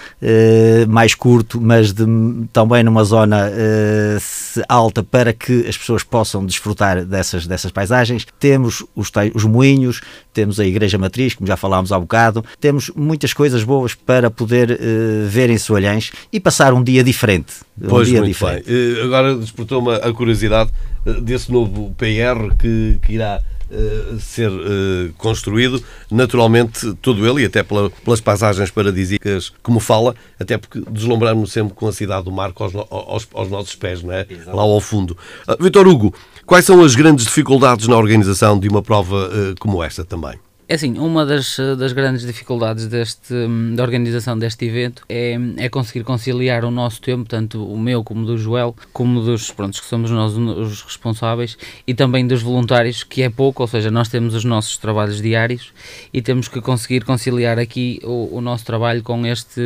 mais 0.87 1.15
curto, 1.15 1.59
mas 1.59 1.91
de, 1.91 2.05
também 2.53 2.83
numa 2.83 3.03
zona 3.03 3.49
uh, 3.49 4.63
alta 4.69 5.01
para 5.01 5.33
que 5.33 5.65
as 5.67 5.75
pessoas 5.75 6.03
possam 6.03 6.45
desfrutar 6.45 7.03
dessas, 7.03 7.47
dessas 7.47 7.71
paisagens. 7.71 8.27
Temos 8.39 8.85
os, 8.95 9.11
os 9.33 9.43
moinhos, 9.43 10.01
temos 10.31 10.59
a 10.59 10.65
Igreja 10.67 10.99
Matriz, 10.99 11.33
como 11.33 11.47
já 11.47 11.57
falámos 11.57 11.91
há 11.91 11.99
bocado, 11.99 12.45
temos 12.61 12.91
muitas 12.95 13.33
coisas 13.33 13.63
boas 13.63 13.95
para 13.95 14.29
poder 14.29 14.79
ver 15.27 15.49
em 15.49 15.57
Soalhães 15.57 16.11
e 16.31 16.39
passar 16.39 16.75
um 16.75 16.83
dia 16.83 17.03
diferente. 17.03 17.55
Um 17.81 17.87
pois, 17.87 18.07
dia 18.07 18.19
muito 18.19 18.33
diferente. 18.33 18.67
bem. 18.67 19.01
Agora 19.01 19.35
despertou-me 19.35 19.95
a 19.95 20.13
curiosidade 20.13 20.69
desse 21.23 21.51
novo 21.51 21.91
PR 21.97 22.55
que, 22.55 22.99
que 23.01 23.13
irá 23.13 23.41
ser 24.19 24.49
uh, 24.49 25.13
construído, 25.17 25.83
naturalmente 26.11 26.93
todo 26.95 27.27
ele, 27.27 27.43
e 27.43 27.45
até 27.45 27.63
pela, 27.63 27.89
pelas 27.89 28.21
paisagens 28.21 28.69
paradisíacas 28.71 29.51
como 29.63 29.79
fala, 29.79 30.15
até 30.39 30.57
porque 30.57 30.81
deslumbramos 30.89 31.51
sempre 31.51 31.73
com 31.73 31.87
a 31.87 31.93
cidade 31.93 32.25
do 32.25 32.31
mar 32.31 32.53
aos, 32.55 32.75
aos, 32.75 33.27
aos 33.33 33.49
nossos 33.49 33.75
pés, 33.75 34.03
não 34.03 34.13
é? 34.13 34.25
lá 34.47 34.61
ao 34.61 34.81
fundo. 34.81 35.17
Uh, 35.47 35.63
Vitor 35.63 35.87
Hugo, 35.87 36.13
quais 36.45 36.65
são 36.65 36.83
as 36.83 36.95
grandes 36.95 37.25
dificuldades 37.25 37.87
na 37.87 37.97
organização 37.97 38.59
de 38.59 38.67
uma 38.67 38.81
prova 38.81 39.29
como 39.59 39.83
esta 39.83 40.05
também? 40.05 40.39
É 40.67 40.73
assim, 40.73 40.97
uma 40.97 41.23
das, 41.23 41.57
das 41.77 41.93
grandes 41.93 42.25
dificuldades 42.25 42.87
deste, 42.87 43.35
da 43.75 43.83
organização 43.83 44.37
deste 44.37 44.65
evento 44.65 45.03
é, 45.07 45.37
é 45.57 45.69
conseguir 45.69 46.03
conciliar 46.03 46.65
o 46.65 46.71
nosso 46.71 46.99
tempo, 47.01 47.29
tanto 47.29 47.63
o 47.63 47.77
meu 47.77 48.03
como 48.03 48.25
do 48.25 48.35
Joel, 48.35 48.75
como 48.91 49.21
dos, 49.21 49.51
pronto, 49.51 49.79
que 49.79 49.85
somos 49.87 50.09
nós 50.09 50.35
os 50.35 50.81
responsáveis, 50.81 51.55
e 51.85 51.93
também 51.93 52.25
dos 52.25 52.41
voluntários, 52.41 53.03
que 53.03 53.21
é 53.21 53.29
pouco, 53.29 53.61
ou 53.61 53.67
seja, 53.67 53.91
nós 53.91 54.09
temos 54.09 54.33
os 54.33 54.43
nossos 54.43 54.77
trabalhos 54.77 55.21
diários 55.21 55.71
e 56.11 56.19
temos 56.19 56.47
que 56.47 56.59
conseguir 56.59 57.05
conciliar 57.05 57.59
aqui 57.59 57.99
o, 58.03 58.37
o 58.37 58.41
nosso 58.41 58.65
trabalho 58.65 59.03
com 59.03 59.23
este, 59.23 59.61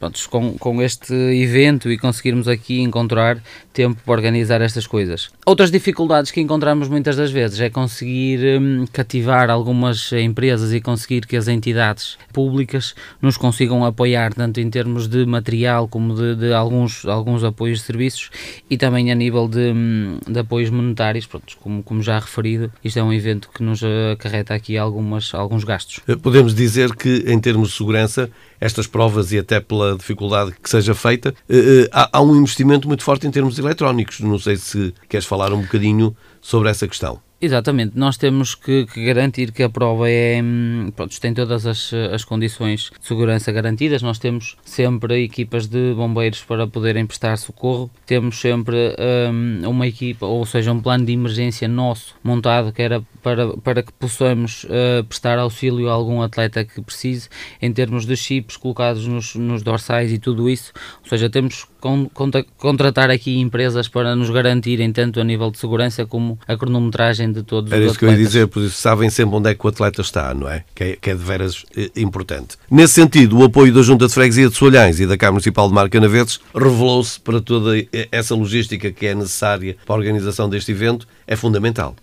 pronto, 0.00 0.28
com, 0.28 0.58
com 0.58 0.82
este 0.82 1.14
evento 1.14 1.88
e 1.88 1.96
conseguirmos 1.96 2.48
aqui 2.48 2.80
encontrar 2.80 3.40
tempo 3.72 4.00
para 4.04 4.14
organizar 4.14 4.60
estas 4.60 4.88
coisas. 4.88 5.30
Outras 5.44 5.70
dificuldades 5.70 6.32
que 6.32 6.40
encontramos 6.40 6.88
muitas 6.88 7.14
das 7.14 7.30
vezes 7.30 7.60
é 7.60 7.70
conseguir 7.70 8.60
hum, 8.60 8.86
cativar 8.92 9.50
algumas 9.50 10.15
empresas 10.22 10.72
e 10.72 10.80
conseguir 10.80 11.26
que 11.26 11.36
as 11.36 11.48
entidades 11.48 12.18
públicas 12.32 12.94
nos 13.20 13.36
consigam 13.36 13.84
apoiar, 13.84 14.32
tanto 14.34 14.60
em 14.60 14.70
termos 14.70 15.08
de 15.08 15.24
material 15.26 15.88
como 15.88 16.14
de, 16.14 16.34
de 16.36 16.52
alguns, 16.52 17.04
alguns 17.04 17.44
apoios 17.44 17.80
de 17.80 17.84
serviços 17.84 18.30
e 18.68 18.76
também 18.76 19.10
a 19.10 19.14
nível 19.14 19.48
de, 19.48 19.72
hum, 19.72 20.18
de 20.26 20.38
apoios 20.38 20.70
monetários, 20.70 21.26
pronto, 21.26 21.56
como, 21.60 21.82
como 21.82 22.02
já 22.02 22.18
referido, 22.18 22.72
isto 22.82 22.98
é 22.98 23.02
um 23.02 23.12
evento 23.12 23.50
que 23.52 23.62
nos 23.62 23.82
acarreta 24.12 24.54
aqui 24.54 24.76
algumas, 24.76 25.34
alguns 25.34 25.64
gastos. 25.64 26.00
Eh, 26.06 26.16
podemos 26.16 26.54
dizer 26.54 26.94
que, 26.94 27.24
em 27.26 27.38
termos 27.38 27.70
de 27.70 27.76
segurança, 27.76 28.30
estas 28.60 28.86
provas 28.86 29.32
e 29.32 29.38
até 29.38 29.60
pela 29.60 29.96
dificuldade 29.96 30.52
que 30.62 30.68
seja 30.68 30.94
feita, 30.94 31.34
eh, 31.48 31.84
eh, 31.84 31.88
há 31.92 32.22
um 32.22 32.34
investimento 32.36 32.88
muito 32.88 33.02
forte 33.02 33.26
em 33.26 33.30
termos 33.30 33.58
eletrónicos. 33.58 34.20
Não 34.20 34.38
sei 34.38 34.56
se 34.56 34.94
queres 35.08 35.26
falar 35.26 35.52
um 35.52 35.62
bocadinho 35.62 36.16
sobre 36.40 36.70
essa 36.70 36.86
questão. 36.86 37.25
Exatamente, 37.38 37.98
nós 37.98 38.16
temos 38.16 38.54
que, 38.54 38.86
que, 38.86 39.04
garantir 39.04 39.52
que 39.52 39.62
a 39.62 39.68
prova 39.68 40.08
é, 40.08 40.40
hum, 40.42 40.90
pronto, 40.96 41.20
tem 41.20 41.34
todas 41.34 41.66
as, 41.66 41.92
as 41.92 42.24
condições 42.24 42.90
de 42.98 43.06
segurança 43.06 43.52
garantidas. 43.52 44.00
Nós 44.00 44.18
temos 44.18 44.56
sempre 44.64 45.22
equipas 45.22 45.66
de 45.66 45.92
bombeiros 45.92 46.42
para 46.42 46.66
poderem 46.66 47.04
prestar 47.04 47.36
socorro, 47.36 47.90
temos 48.06 48.40
sempre 48.40 48.96
um, 49.30 49.68
uma 49.68 49.86
equipa, 49.86 50.24
ou 50.24 50.46
seja, 50.46 50.72
um 50.72 50.80
plano 50.80 51.04
de 51.04 51.12
emergência 51.12 51.68
nosso 51.68 52.14
montado 52.24 52.72
que 52.72 52.80
era 52.80 53.02
para, 53.22 53.54
para 53.58 53.82
que 53.82 53.92
possamos 53.92 54.64
uh, 54.64 55.04
prestar 55.04 55.38
auxílio 55.38 55.90
a 55.90 55.92
algum 55.92 56.22
atleta 56.22 56.64
que 56.64 56.80
precise, 56.80 57.28
em 57.60 57.70
termos 57.70 58.06
de 58.06 58.16
chips 58.16 58.56
colocados 58.56 59.06
nos, 59.06 59.34
nos 59.34 59.62
dorsais 59.62 60.10
e 60.10 60.18
tudo 60.18 60.48
isso. 60.48 60.72
Ou 61.02 61.08
seja, 61.10 61.28
temos 61.28 61.66
con, 62.12 62.30
contratar 62.58 63.10
aqui 63.10 63.38
empresas 63.38 63.88
para 63.88 64.16
nos 64.16 64.30
garantirem 64.30 64.92
tanto 64.92 65.20
a 65.20 65.24
nível 65.24 65.50
de 65.50 65.58
segurança 65.58 66.04
como 66.04 66.38
a 66.46 66.56
cronometragem 66.56 67.32
de 67.32 67.42
todos 67.42 67.70
Era 67.72 67.82
os 67.82 67.92
isso 67.92 67.98
que 67.98 68.04
eu 68.04 68.10
ia 68.10 68.16
dizer, 68.16 68.48
por 68.48 68.62
isso 68.62 68.76
sabem 68.76 69.08
sempre 69.08 69.36
onde 69.36 69.50
é 69.50 69.54
que 69.54 69.64
o 69.64 69.68
atleta 69.68 70.00
está, 70.00 70.34
não 70.34 70.48
é? 70.48 70.64
Que 70.74 70.84
é, 70.84 70.96
que 70.96 71.10
é 71.10 71.14
de 71.14 71.22
veras 71.22 71.64
eh, 71.76 71.90
importante. 71.96 72.56
Nesse 72.70 72.94
sentido, 72.94 73.38
o 73.38 73.44
apoio 73.44 73.72
da 73.72 73.82
Junta 73.82 74.06
de 74.06 74.12
Freguesia 74.12 74.48
de 74.48 74.56
Solhães 74.56 74.98
e 74.98 75.06
da 75.06 75.16
Câmara 75.16 75.34
Municipal 75.34 75.68
de 75.68 75.74
Marcanaveses 75.74 76.40
revelou-se 76.54 77.20
para 77.20 77.40
toda 77.40 77.72
essa 78.10 78.34
logística 78.34 78.90
que 78.90 79.06
é 79.06 79.14
necessária 79.14 79.76
para 79.86 79.94
a 79.94 79.98
organização 79.98 80.48
deste 80.48 80.72
evento, 80.72 81.06
é 81.26 81.36
fundamental. 81.36 81.94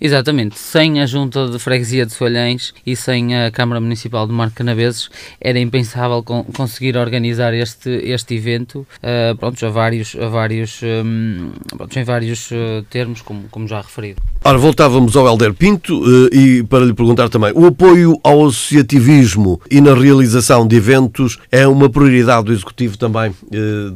Exatamente, 0.00 0.58
sem 0.58 1.00
a 1.00 1.06
Junta 1.06 1.48
de 1.48 1.58
Freguesia 1.58 2.06
de 2.06 2.12
Solhães 2.12 2.74
e 2.86 2.94
sem 2.96 3.36
a 3.36 3.50
Câmara 3.50 3.80
Municipal 3.80 4.26
de 4.26 4.32
Marco 4.32 4.56
Canaveses 4.56 5.10
era 5.40 5.58
impensável 5.58 6.22
con 6.22 6.44
conseguir 6.44 6.96
organizar 6.96 7.54
este, 7.54 7.90
este 8.10 8.36
evento 8.36 8.86
uh, 9.02 9.36
prontos, 9.36 9.62
a 9.62 9.70
vários, 9.70 10.14
vários, 10.14 10.80
um, 10.82 11.52
prontos, 11.76 11.96
em 11.96 12.04
vários 12.04 12.50
uh, 12.50 12.82
termos, 12.90 13.22
como, 13.22 13.48
como 13.48 13.66
já 13.66 13.80
referido. 13.80 14.20
Ora, 14.46 14.58
voltávamos 14.58 15.16
ao 15.16 15.26
Helder 15.26 15.54
Pinto 15.54 16.02
uh, 16.02 16.28
e 16.30 16.62
para 16.64 16.84
lhe 16.84 16.92
perguntar 16.92 17.30
também, 17.30 17.50
o 17.54 17.64
apoio 17.64 18.20
ao 18.22 18.44
associativismo 18.44 19.58
e 19.70 19.80
na 19.80 19.94
realização 19.94 20.68
de 20.68 20.76
eventos 20.76 21.38
é 21.50 21.66
uma 21.66 21.88
prioridade 21.88 22.44
do 22.44 22.52
Executivo 22.52 22.98
também 22.98 23.34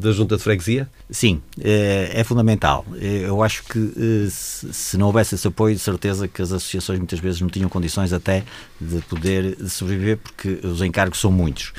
da 0.01 0.11
Junta 0.11 0.39
de 0.39 0.43
Freguesia? 0.43 0.89
Sim, 1.11 1.41
é, 1.59 2.11
é, 2.13 2.25
fundamental. 2.25 2.85
Eu 3.01 3.43
acho 3.43 3.65
que 3.65 4.29
se 4.31 4.99
não 4.99 5.07
houvesse 5.07 5.35
esse 5.35 5.49
apoio, 5.49 5.75
de 5.75 5.81
certeza 5.81 6.29
que 6.29 6.43
as 6.43 6.53
associações 6.53 6.99
muitas 6.99 7.19
vezes 7.19 7.41
não 7.41 7.49
tinham 7.49 7.69
condições 7.69 8.13
até 8.13 8.45
de 8.79 9.01
poder 9.03 9.57
sobreviver, 9.69 10.19
porque 10.19 10.61
os 10.67 10.83
encargos 10.83 11.19
são 11.19 11.33
muitos. 11.33 11.73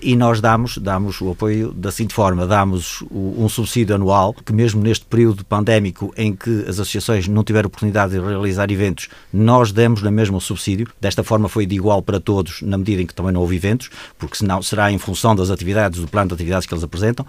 E 0.00 0.14
nós 0.14 0.40
damos, 0.40 0.78
damos 0.78 1.20
o 1.20 1.32
apoio 1.32 1.72
da 1.72 1.90
seguinte 1.90 2.14
forma: 2.14 2.46
damos 2.46 3.02
um 3.10 3.48
subsídio 3.48 3.96
anual, 3.96 4.32
que 4.34 4.52
mesmo 4.52 4.80
neste 4.80 5.04
período 5.04 5.44
pandémico 5.44 6.14
em 6.16 6.32
que 6.32 6.60
as 6.68 6.78
associações 6.78 7.26
não 7.26 7.42
tiveram 7.42 7.66
oportunidade 7.66 7.99
de 8.06 8.18
realizar 8.18 8.70
eventos, 8.70 9.08
nós 9.32 9.72
damos 9.72 10.02
na 10.02 10.10
mesma 10.10 10.38
o 10.38 10.40
subsídio. 10.40 10.88
Desta 11.00 11.22
forma 11.22 11.48
foi 11.48 11.66
de 11.66 11.74
igual 11.74 12.02
para 12.02 12.20
todos, 12.20 12.62
na 12.62 12.78
medida 12.78 13.02
em 13.02 13.06
que 13.06 13.14
também 13.14 13.32
não 13.32 13.40
houve 13.40 13.56
eventos, 13.56 13.90
porque 14.18 14.36
senão 14.36 14.62
será 14.62 14.90
em 14.90 14.98
função 14.98 15.34
das 15.34 15.50
atividades, 15.50 16.00
do 16.00 16.08
plano 16.08 16.28
de 16.28 16.34
atividades 16.34 16.66
que 16.66 16.74
eles 16.74 16.84
apresentam. 16.84 17.26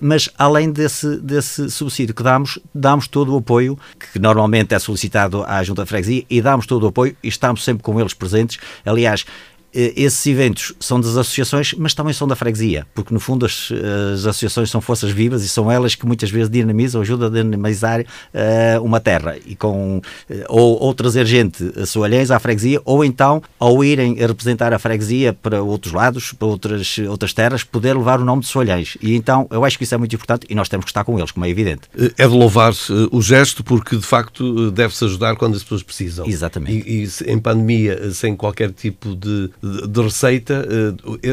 Mas 0.00 0.28
além 0.38 0.70
desse, 0.70 1.16
desse 1.16 1.70
subsídio 1.70 2.14
que 2.14 2.22
damos, 2.22 2.58
damos 2.74 3.08
todo 3.08 3.34
o 3.34 3.38
apoio 3.38 3.78
que 4.12 4.18
normalmente 4.18 4.74
é 4.74 4.78
solicitado 4.78 5.44
à 5.44 5.62
Junta 5.62 5.82
de 5.82 5.88
Freguesia 5.88 6.24
e 6.28 6.40
damos 6.40 6.66
todo 6.66 6.84
o 6.84 6.86
apoio 6.88 7.16
e 7.22 7.28
estamos 7.28 7.64
sempre 7.64 7.82
com 7.82 7.98
eles 8.00 8.14
presentes. 8.14 8.58
Aliás, 8.84 9.24
eh, 9.24 9.55
esses 9.76 10.24
eventos 10.26 10.72
são 10.80 10.98
das 10.98 11.16
associações, 11.16 11.74
mas 11.74 11.92
também 11.92 12.12
são 12.12 12.26
da 12.26 12.34
freguesia, 12.34 12.86
porque 12.94 13.12
no 13.12 13.20
fundo 13.20 13.44
as, 13.44 13.70
as 14.14 14.26
associações 14.26 14.70
são 14.70 14.80
forças 14.80 15.10
vivas 15.10 15.44
e 15.44 15.48
são 15.48 15.70
elas 15.70 15.94
que 15.94 16.06
muitas 16.06 16.30
vezes 16.30 16.48
dinamizam, 16.48 17.02
ajudam 17.02 17.28
a 17.28 17.30
dinamizar 17.30 18.00
uh, 18.00 18.82
uma 18.82 19.00
terra 19.00 19.36
e 19.44 19.54
com, 19.54 19.98
uh, 19.98 20.34
ou, 20.48 20.82
ou, 20.82 20.94
trazer 20.94 21.26
gente 21.26 21.72
a 21.76 21.84
soalhães 21.84 22.30
à 22.30 22.38
freguesia, 22.38 22.80
ou 22.84 23.04
então 23.04 23.42
ao 23.58 23.84
irem 23.84 24.22
a 24.22 24.26
representar 24.26 24.72
a 24.72 24.78
freguesia 24.78 25.32
para 25.32 25.62
outros 25.62 25.92
lados, 25.92 26.32
para 26.32 26.48
outras, 26.48 26.96
outras 27.08 27.32
terras, 27.32 27.62
poder 27.62 27.94
levar 27.94 28.20
o 28.20 28.24
nome 28.24 28.42
de 28.42 28.48
soalhães. 28.48 28.96
E 29.02 29.14
então 29.14 29.46
eu 29.50 29.64
acho 29.64 29.76
que 29.76 29.84
isso 29.84 29.94
é 29.94 29.98
muito 29.98 30.14
importante 30.14 30.46
e 30.48 30.54
nós 30.54 30.68
temos 30.68 30.84
que 30.84 30.90
estar 30.90 31.04
com 31.04 31.18
eles, 31.18 31.30
como 31.30 31.44
é 31.44 31.50
evidente. 31.50 31.82
É 32.16 32.26
de 32.26 32.34
louvar 32.34 32.72
o 33.10 33.20
gesto 33.20 33.62
porque 33.62 33.96
de 33.96 34.06
facto 34.06 34.70
deve-se 34.70 35.04
ajudar 35.04 35.36
quando 35.36 35.56
as 35.56 35.62
pessoas 35.62 35.82
precisam. 35.82 36.26
Exatamente. 36.26 36.88
E, 36.88 37.04
e 37.04 37.32
em 37.32 37.38
pandemia, 37.38 38.10
sem 38.12 38.34
qualquer 38.34 38.70
tipo 38.70 39.14
de, 39.14 39.50
de, 39.86 40.02
receita, 40.02 40.66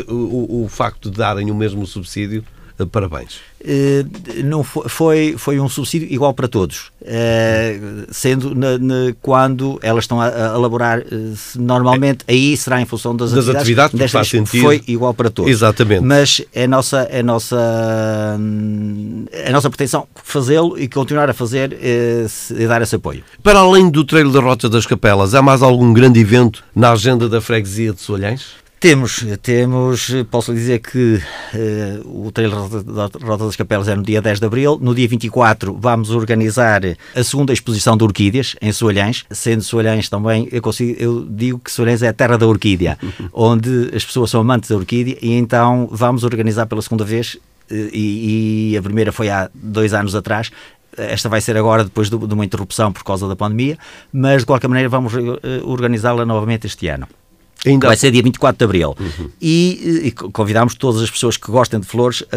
o, 0.08 0.13
o, 0.13 0.63
o 0.66 0.68
facto 0.68 1.10
de 1.10 1.18
darem 1.18 1.52
o 1.52 1.56
mesmo 1.56 1.86
subsídio 1.86 2.44
eh, 2.44 2.62
parabéns. 2.92 3.36
Uh, 3.63 4.44
não 4.44 4.62
foi, 4.62 5.36
foi 5.38 5.58
um 5.60 5.70
subsídio 5.70 6.08
igual 6.12 6.34
para 6.34 6.50
todos, 6.50 6.92
uh, 7.01 8.08
sendo 8.12 8.53
na, 8.53 8.77
na, 8.77 9.13
quando 9.22 9.80
elas 9.82 10.03
estão 10.03 10.20
a, 10.20 10.27
a 10.27 10.56
elaborar, 10.56 11.01
normalmente 11.56 12.25
é, 12.27 12.34
aí 12.34 12.58
será 12.58 12.82
em 12.82 12.86
função 12.86 13.15
das, 13.15 13.32
das 13.32 13.48
atividades, 13.48 13.96
atividades 13.96 14.12
faz 14.12 14.27
sentido. 14.27 14.62
foi 14.62 14.84
igual 14.86 15.13
para 15.13 15.30
todos. 15.30 15.50
Exatamente. 15.50 16.03
Mas 16.03 16.42
é 16.53 16.68
nossa, 16.68 17.03
é 17.03 17.24
nossa, 17.24 18.38
é 19.32 19.51
nossa 19.51 19.70
pretensão 19.70 20.08
fazê-lo 20.22 20.77
e 20.77 20.89
continuar 20.89 21.30
a 21.30 21.34
fazer 21.34 21.77
e 21.82 22.68
dar 22.68 22.82
esse 22.82 22.96
apoio. 22.96 23.24
Para 23.42 23.60
além 23.60 23.89
do 23.89 24.03
treino 24.03 24.32
da 24.32 24.42
Rota 24.42 24.68
das 24.68 24.86
Capelas, 24.86 25.34
há 25.34 25.42
mais 25.42 25.62
algum 25.62 25.94
grande 25.94 26.20
evento 26.20 26.63
na 26.75 26.92
agenda 26.92 27.30
da 27.30 27.39
freguesia 27.39 27.94
de 27.94 28.01
Solhães? 28.01 28.62
Temos, 28.84 29.25
temos, 29.42 30.13
posso 30.30 30.54
dizer 30.54 30.80
que 30.80 31.16
uh, 31.16 32.28
o 32.28 32.30
trailer 32.34 32.58
da 32.84 33.10
Rota 33.25 33.46
das 33.46 33.56
Capelas 33.56 33.88
é 33.88 33.96
no 33.96 34.04
dia 34.04 34.22
10 34.22 34.42
de 34.42 34.46
Abril. 34.46 34.78
No 34.82 34.94
dia 34.94 35.08
24 35.08 35.74
vamos 35.80 36.10
organizar 36.10 36.82
a 37.16 37.24
segunda 37.24 37.54
exposição 37.54 37.96
de 37.96 38.04
orquídeas 38.04 38.58
em 38.62 38.74
Soalhães, 38.74 39.24
sendo 39.32 39.63
Soalhães 39.63 40.10
também, 40.10 40.50
eu, 40.52 40.62
consigo, 40.62 41.02
eu 41.02 41.25
digo 41.25 41.60
que 41.60 41.72
Soalhães 41.72 42.04
é 42.04 42.10
a 42.10 42.13
terra 42.13 42.38
da 42.38 42.46
orquídea, 42.46 42.98
onde 43.32 43.90
as 43.96 44.04
pessoas 44.04 44.30
são 44.30 44.42
amantes 44.42 44.70
da 44.70 44.75
orquídea 44.75 45.18
e 45.22 45.32
então 45.32 45.88
vamos 45.90 46.25
organizar 46.25 46.66
pela 46.66 46.82
segunda 46.82 47.06
vez 47.06 47.38
eh, 47.72 47.90
e, 47.94 48.72
e 48.74 48.78
a 48.78 48.82
primeira 48.82 49.13
foi 49.13 49.30
há 49.30 49.50
dois 49.54 49.94
anos 49.94 50.13
atrás, 50.13 50.52
esta 50.98 51.30
vai 51.30 51.40
ser 51.40 51.56
agora 51.56 51.86
depois 51.86 52.10
de 52.10 52.16
uma 52.16 52.44
interrupção 52.44 52.92
por 52.92 53.06
causa 53.06 53.30
da 53.30 53.36
pandemia, 53.38 53.78
mas 54.12 54.42
de 54.42 54.46
qualquer 54.46 54.68
maneira 54.68 54.90
vamos 54.90 55.13
eh, 55.13 55.62
organizá-la 55.63 56.25
novamente 56.25 56.68
este 56.68 56.90
ano. 56.90 57.08
Ainda... 57.65 57.88
Vai 57.88 57.96
ser 57.96 58.12
dia 58.12 58.22
24 58.22 58.58
de 58.58 58.65
Abril. 58.65 58.96
Uhum. 59.00 59.29
E, 59.41 60.01
e, 60.05 60.12
convidamos 60.12 60.75
todas 60.75 61.01
as 61.01 61.10
pessoas 61.10 61.38
que 61.38 61.50
gostem 61.50 61.79
de 61.79 61.88
flores 61.88 62.22
uh, 62.22 62.27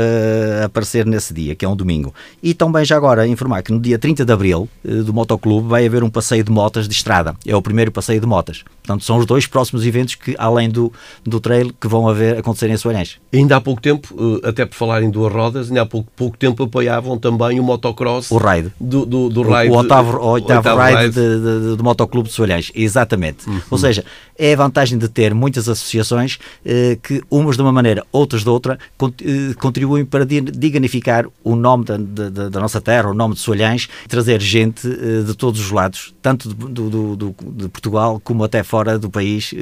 a 0.62 0.64
aparecer 0.66 1.04
nesse 1.04 1.35
dia, 1.35 1.54
que 1.54 1.64
é 1.64 1.68
um 1.68 1.75
domingo. 1.75 2.14
E 2.42 2.54
também 2.54 2.85
já 2.85 2.97
agora 2.97 3.26
informar 3.26 3.62
que 3.62 3.73
no 3.73 3.80
dia 3.80 3.99
30 3.99 4.25
de 4.25 4.33
Abril 4.33 4.68
uh, 4.85 5.04
do 5.04 5.12
Motoclube 5.12 5.68
vai 5.68 5.87
haver 5.87 6.04
um 6.04 6.11
passeio 6.11 6.45
de 6.45 6.50
motas 6.50 6.87
de 6.88 6.95
estrada. 6.95 7.35
É 7.45 7.56
o 7.56 7.62
primeiro 7.62 7.90
passeio 7.90 8.21
de 8.21 8.26
motas. 8.26 8.64
Portanto, 8.83 9.04
são 9.04 9.18
os 9.18 9.26
dois 9.26 9.47
próximos 9.47 9.85
eventos 9.85 10.14
que, 10.14 10.37
além 10.38 10.71
do, 10.71 10.92
do 11.25 11.40
trail, 11.40 11.73
que 11.80 11.88
vão 11.88 12.09
haver, 12.09 12.38
acontecer 12.38 12.71
em 12.71 12.76
Soares. 12.76 13.16
Ainda 13.33 13.56
há 13.56 13.61
pouco 13.61 13.83
tempo, 13.83 14.14
uh, 14.14 14.47
até 14.47 14.64
por 14.64 14.76
falar 14.76 15.02
em 15.02 15.11
duas 15.11 15.33
rodas, 15.33 15.68
ainda 15.68 15.83
há 15.83 15.87
pouco, 15.87 16.11
pouco 16.14 16.37
tempo 16.37 16.62
apoiavam 16.62 17.18
também 17.18 17.59
o 17.59 17.64
motocross. 17.64 18.30
O 18.30 18.37
raid. 18.37 18.73
Do, 18.80 19.04
do, 19.04 19.28
do 19.28 19.40
o, 19.40 19.50
raid. 19.50 19.73
O 19.73 19.76
oitavo, 19.76 20.18
o 20.18 20.26
oitavo, 20.30 20.68
oitavo 20.68 20.78
raid, 20.78 21.14
do 21.76 21.83
Motoclube 21.83 22.28
de 22.28 22.35
Soalhães. 22.35 22.71
Exatamente. 22.75 23.49
Uhum. 23.49 23.61
Ou 23.71 23.78
seja, 23.78 24.04
é 24.38 24.52
a 24.52 24.56
vantagem 24.56 24.99
de 24.99 25.09
ter 25.16 25.32
muitas 25.32 25.66
associações 25.66 26.38
eh, 26.62 26.99
que, 27.02 27.23
umas 27.30 27.56
de 27.56 27.62
uma 27.62 27.73
maneira, 27.73 28.04
outras 28.12 28.44
de 28.44 28.50
outra, 28.50 28.78
eh, 29.00 29.54
contribuem 29.58 30.04
para 30.04 30.26
diganificar 30.26 31.25
o 31.42 31.56
nome 31.56 31.87
da, 31.87 31.96
da, 31.96 32.49
da, 32.50 32.61
nossa 32.61 32.82
terra, 32.82 33.08
o 33.08 33.14
nome 33.14 33.32
de 33.32 33.40
Soalhães, 33.40 33.88
trazer 34.08 34.42
gente 34.42 34.87
eh, 34.87 35.23
de 35.26 35.35
todos 35.35 35.58
os 35.58 35.70
lados, 35.70 36.14
tanto 36.20 36.50
do, 36.50 36.90
do, 36.90 37.16
do, 37.16 37.35
de 37.50 37.68
Portugal 37.68 38.20
como 38.23 38.44
até 38.44 38.62
fora 38.62 38.99
do 38.99 39.08
país, 39.08 39.54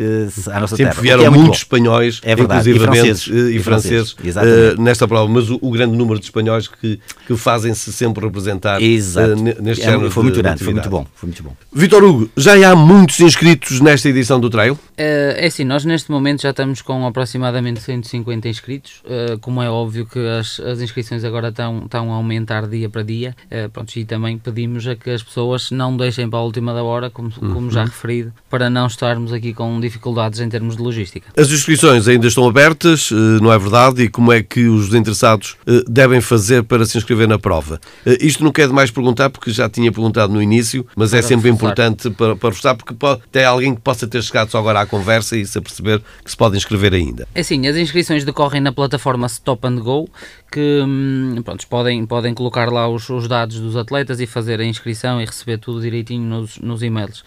à 0.51 0.59
nossa 0.59 0.75
Sempre 0.75 0.91
terra. 0.91 1.03
vieram 1.03 1.25
é 1.25 1.31
muitos 1.31 1.59
espanhóis, 1.59 2.21
é 2.25 2.35
verdade, 2.35 2.69
e 2.69 2.77
franceses, 2.77 3.27
e, 3.29 3.59
franceses, 3.61 4.13
uh, 4.13 4.83
nesta 4.83 5.07
prova, 5.07 5.33
mas 5.33 5.49
o, 5.51 5.59
o, 5.63 5.71
grande 5.71 5.97
número 5.97 6.19
de 6.19 6.25
espanhóis 6.25 6.67
que, 6.67 6.99
que 7.29 7.37
fazem-se 7.37 7.93
sempre 7.93 8.25
representar 8.25 8.81
uh, 8.81 9.63
neste 9.63 9.85
é, 9.85 9.91
género 9.93 10.11
Foi 10.11 10.25
muito 10.25 10.35
de, 10.35 10.43
grande, 10.43 10.59
de 10.59 10.65
foi 10.65 10.75
muito 10.75 10.91
bom. 10.91 11.07
Foi 11.15 11.29
muito 11.29 11.43
bom. 11.45 11.55
Vitor 11.73 12.03
Hugo, 12.03 12.31
já 12.37 12.55
há 12.69 12.75
muitos 12.75 13.21
inscritos 13.21 13.81
nesta 13.81 14.09
edição 14.09 14.41
do 14.41 14.51
Trail? 14.51 14.77
É 14.97 15.47
assim, 15.47 15.65
nós 15.65 15.85
neste 15.85 16.11
momento 16.11 16.43
já 16.43 16.51
estamos 16.51 16.81
com 16.81 17.07
aproximadamente 17.07 17.81
150 17.81 18.49
inscritos. 18.49 19.03
Uh, 19.05 19.39
como 19.41 19.63
é 19.63 19.69
óbvio 19.69 20.07
que 20.07 20.19
as, 20.19 20.61
as 20.61 20.81
inscrições 20.81 21.25
agora 21.25 21.49
estão, 21.49 21.83
estão 21.85 22.13
a 22.13 22.17
aumentar 22.17 22.69
dia 22.69 22.89
para 22.89 23.03
dia, 23.03 23.35
uh, 23.47 23.69
pronto, 23.71 23.97
e 23.97 24.05
também 24.05 24.39
pedimos 24.39 24.87
a 24.87 24.95
que 24.95 25.11
as 25.11 25.23
pessoas 25.23 25.71
não 25.71 25.97
deixem 25.97 26.29
para 26.29 26.39
a 26.39 26.43
última 26.43 26.73
da 26.73 26.83
hora, 26.83 27.11
como, 27.11 27.31
como 27.33 27.55
uhum. 27.55 27.71
já 27.71 27.85
referido, 27.85 28.33
para 28.49 28.71
não 28.71 28.87
estarmos 28.87 29.33
aqui 29.33 29.53
com 29.53 29.81
dificuldades 29.81 30.41
em 30.41 30.49
termos 30.49 30.77
de 30.77 30.83
logística. 30.83 31.29
As 31.37 31.51
inscrições 31.51 32.07
ainda 32.07 32.29
estão 32.29 32.47
abertas, 32.49 33.11
não 33.43 33.53
é 33.53 33.59
verdade? 33.59 34.03
E 34.03 34.09
como 34.09 34.33
é 34.33 34.43
que 34.43 34.67
os 34.67 34.95
interessados 34.95 35.57
devem 35.89 36.21
fazer 36.21 36.63
para 36.63 36.85
se 36.87 36.97
inscrever 36.97 37.29
na 37.29 37.39
prova? 37.39 37.81
isto 38.21 38.45
não 38.45 38.53
quer 38.53 38.69
demais 38.69 38.91
perguntar, 38.91 39.31
porque 39.31 39.51
já 39.51 39.69
tinha 39.69 39.91
perguntado 39.91 40.33
no 40.33 40.43
início, 40.43 40.87
mas 40.97 41.13
é 41.13 41.19
para 41.19 41.19
é 41.19 41.23
sempre 41.23 41.51
reforçar. 41.51 41.89
importante 41.89 42.11
para, 42.11 42.37
para 42.37 42.49
reforçar, 42.49 42.75
porque 42.75 42.95
pode, 42.95 43.23
tem 43.33 43.45
alguém 43.45 43.75
que 43.75 43.81
possa 43.81 44.07
ter 44.07 44.23
chegado 44.23 44.51
só 44.51 44.59
agora 44.59 44.81
à 44.81 44.84
conversa 44.87 45.37
e 45.37 45.45
se 45.47 45.59
aperceber 45.59 46.01
que 46.25 46.31
se 46.31 46.37
pode 46.37 46.57
inscrever 46.57 46.93
ainda. 46.95 47.27
É 47.35 47.43
sim, 47.43 47.67
as 47.67 47.77
inscrições 47.77 48.25
decorrem 48.25 48.61
na 48.61 48.73
plataforma 48.73 49.27
Stop 49.27 49.67
and 49.67 49.77
Go, 49.77 50.09
que 50.51 50.83
hum, 50.87 51.43
pronto, 51.45 51.67
podem, 51.69 52.07
podem 52.07 52.35
colocar 52.35 52.71
lá 52.71 52.89
os, 52.89 53.09
os 53.09 53.29
dados 53.29 53.59
dos 53.59 53.77
atletas 53.77 54.21
e 54.21 54.27
fazer 54.27 54.61
a 54.61 54.65
inscrição 54.65 55.21
e 55.21 55.25
receber 55.25 55.59
tudo 55.59 55.81
direitinho 55.81 56.29
nos, 56.29 56.59
nos 56.59 56.83
e-mails. 56.83 57.25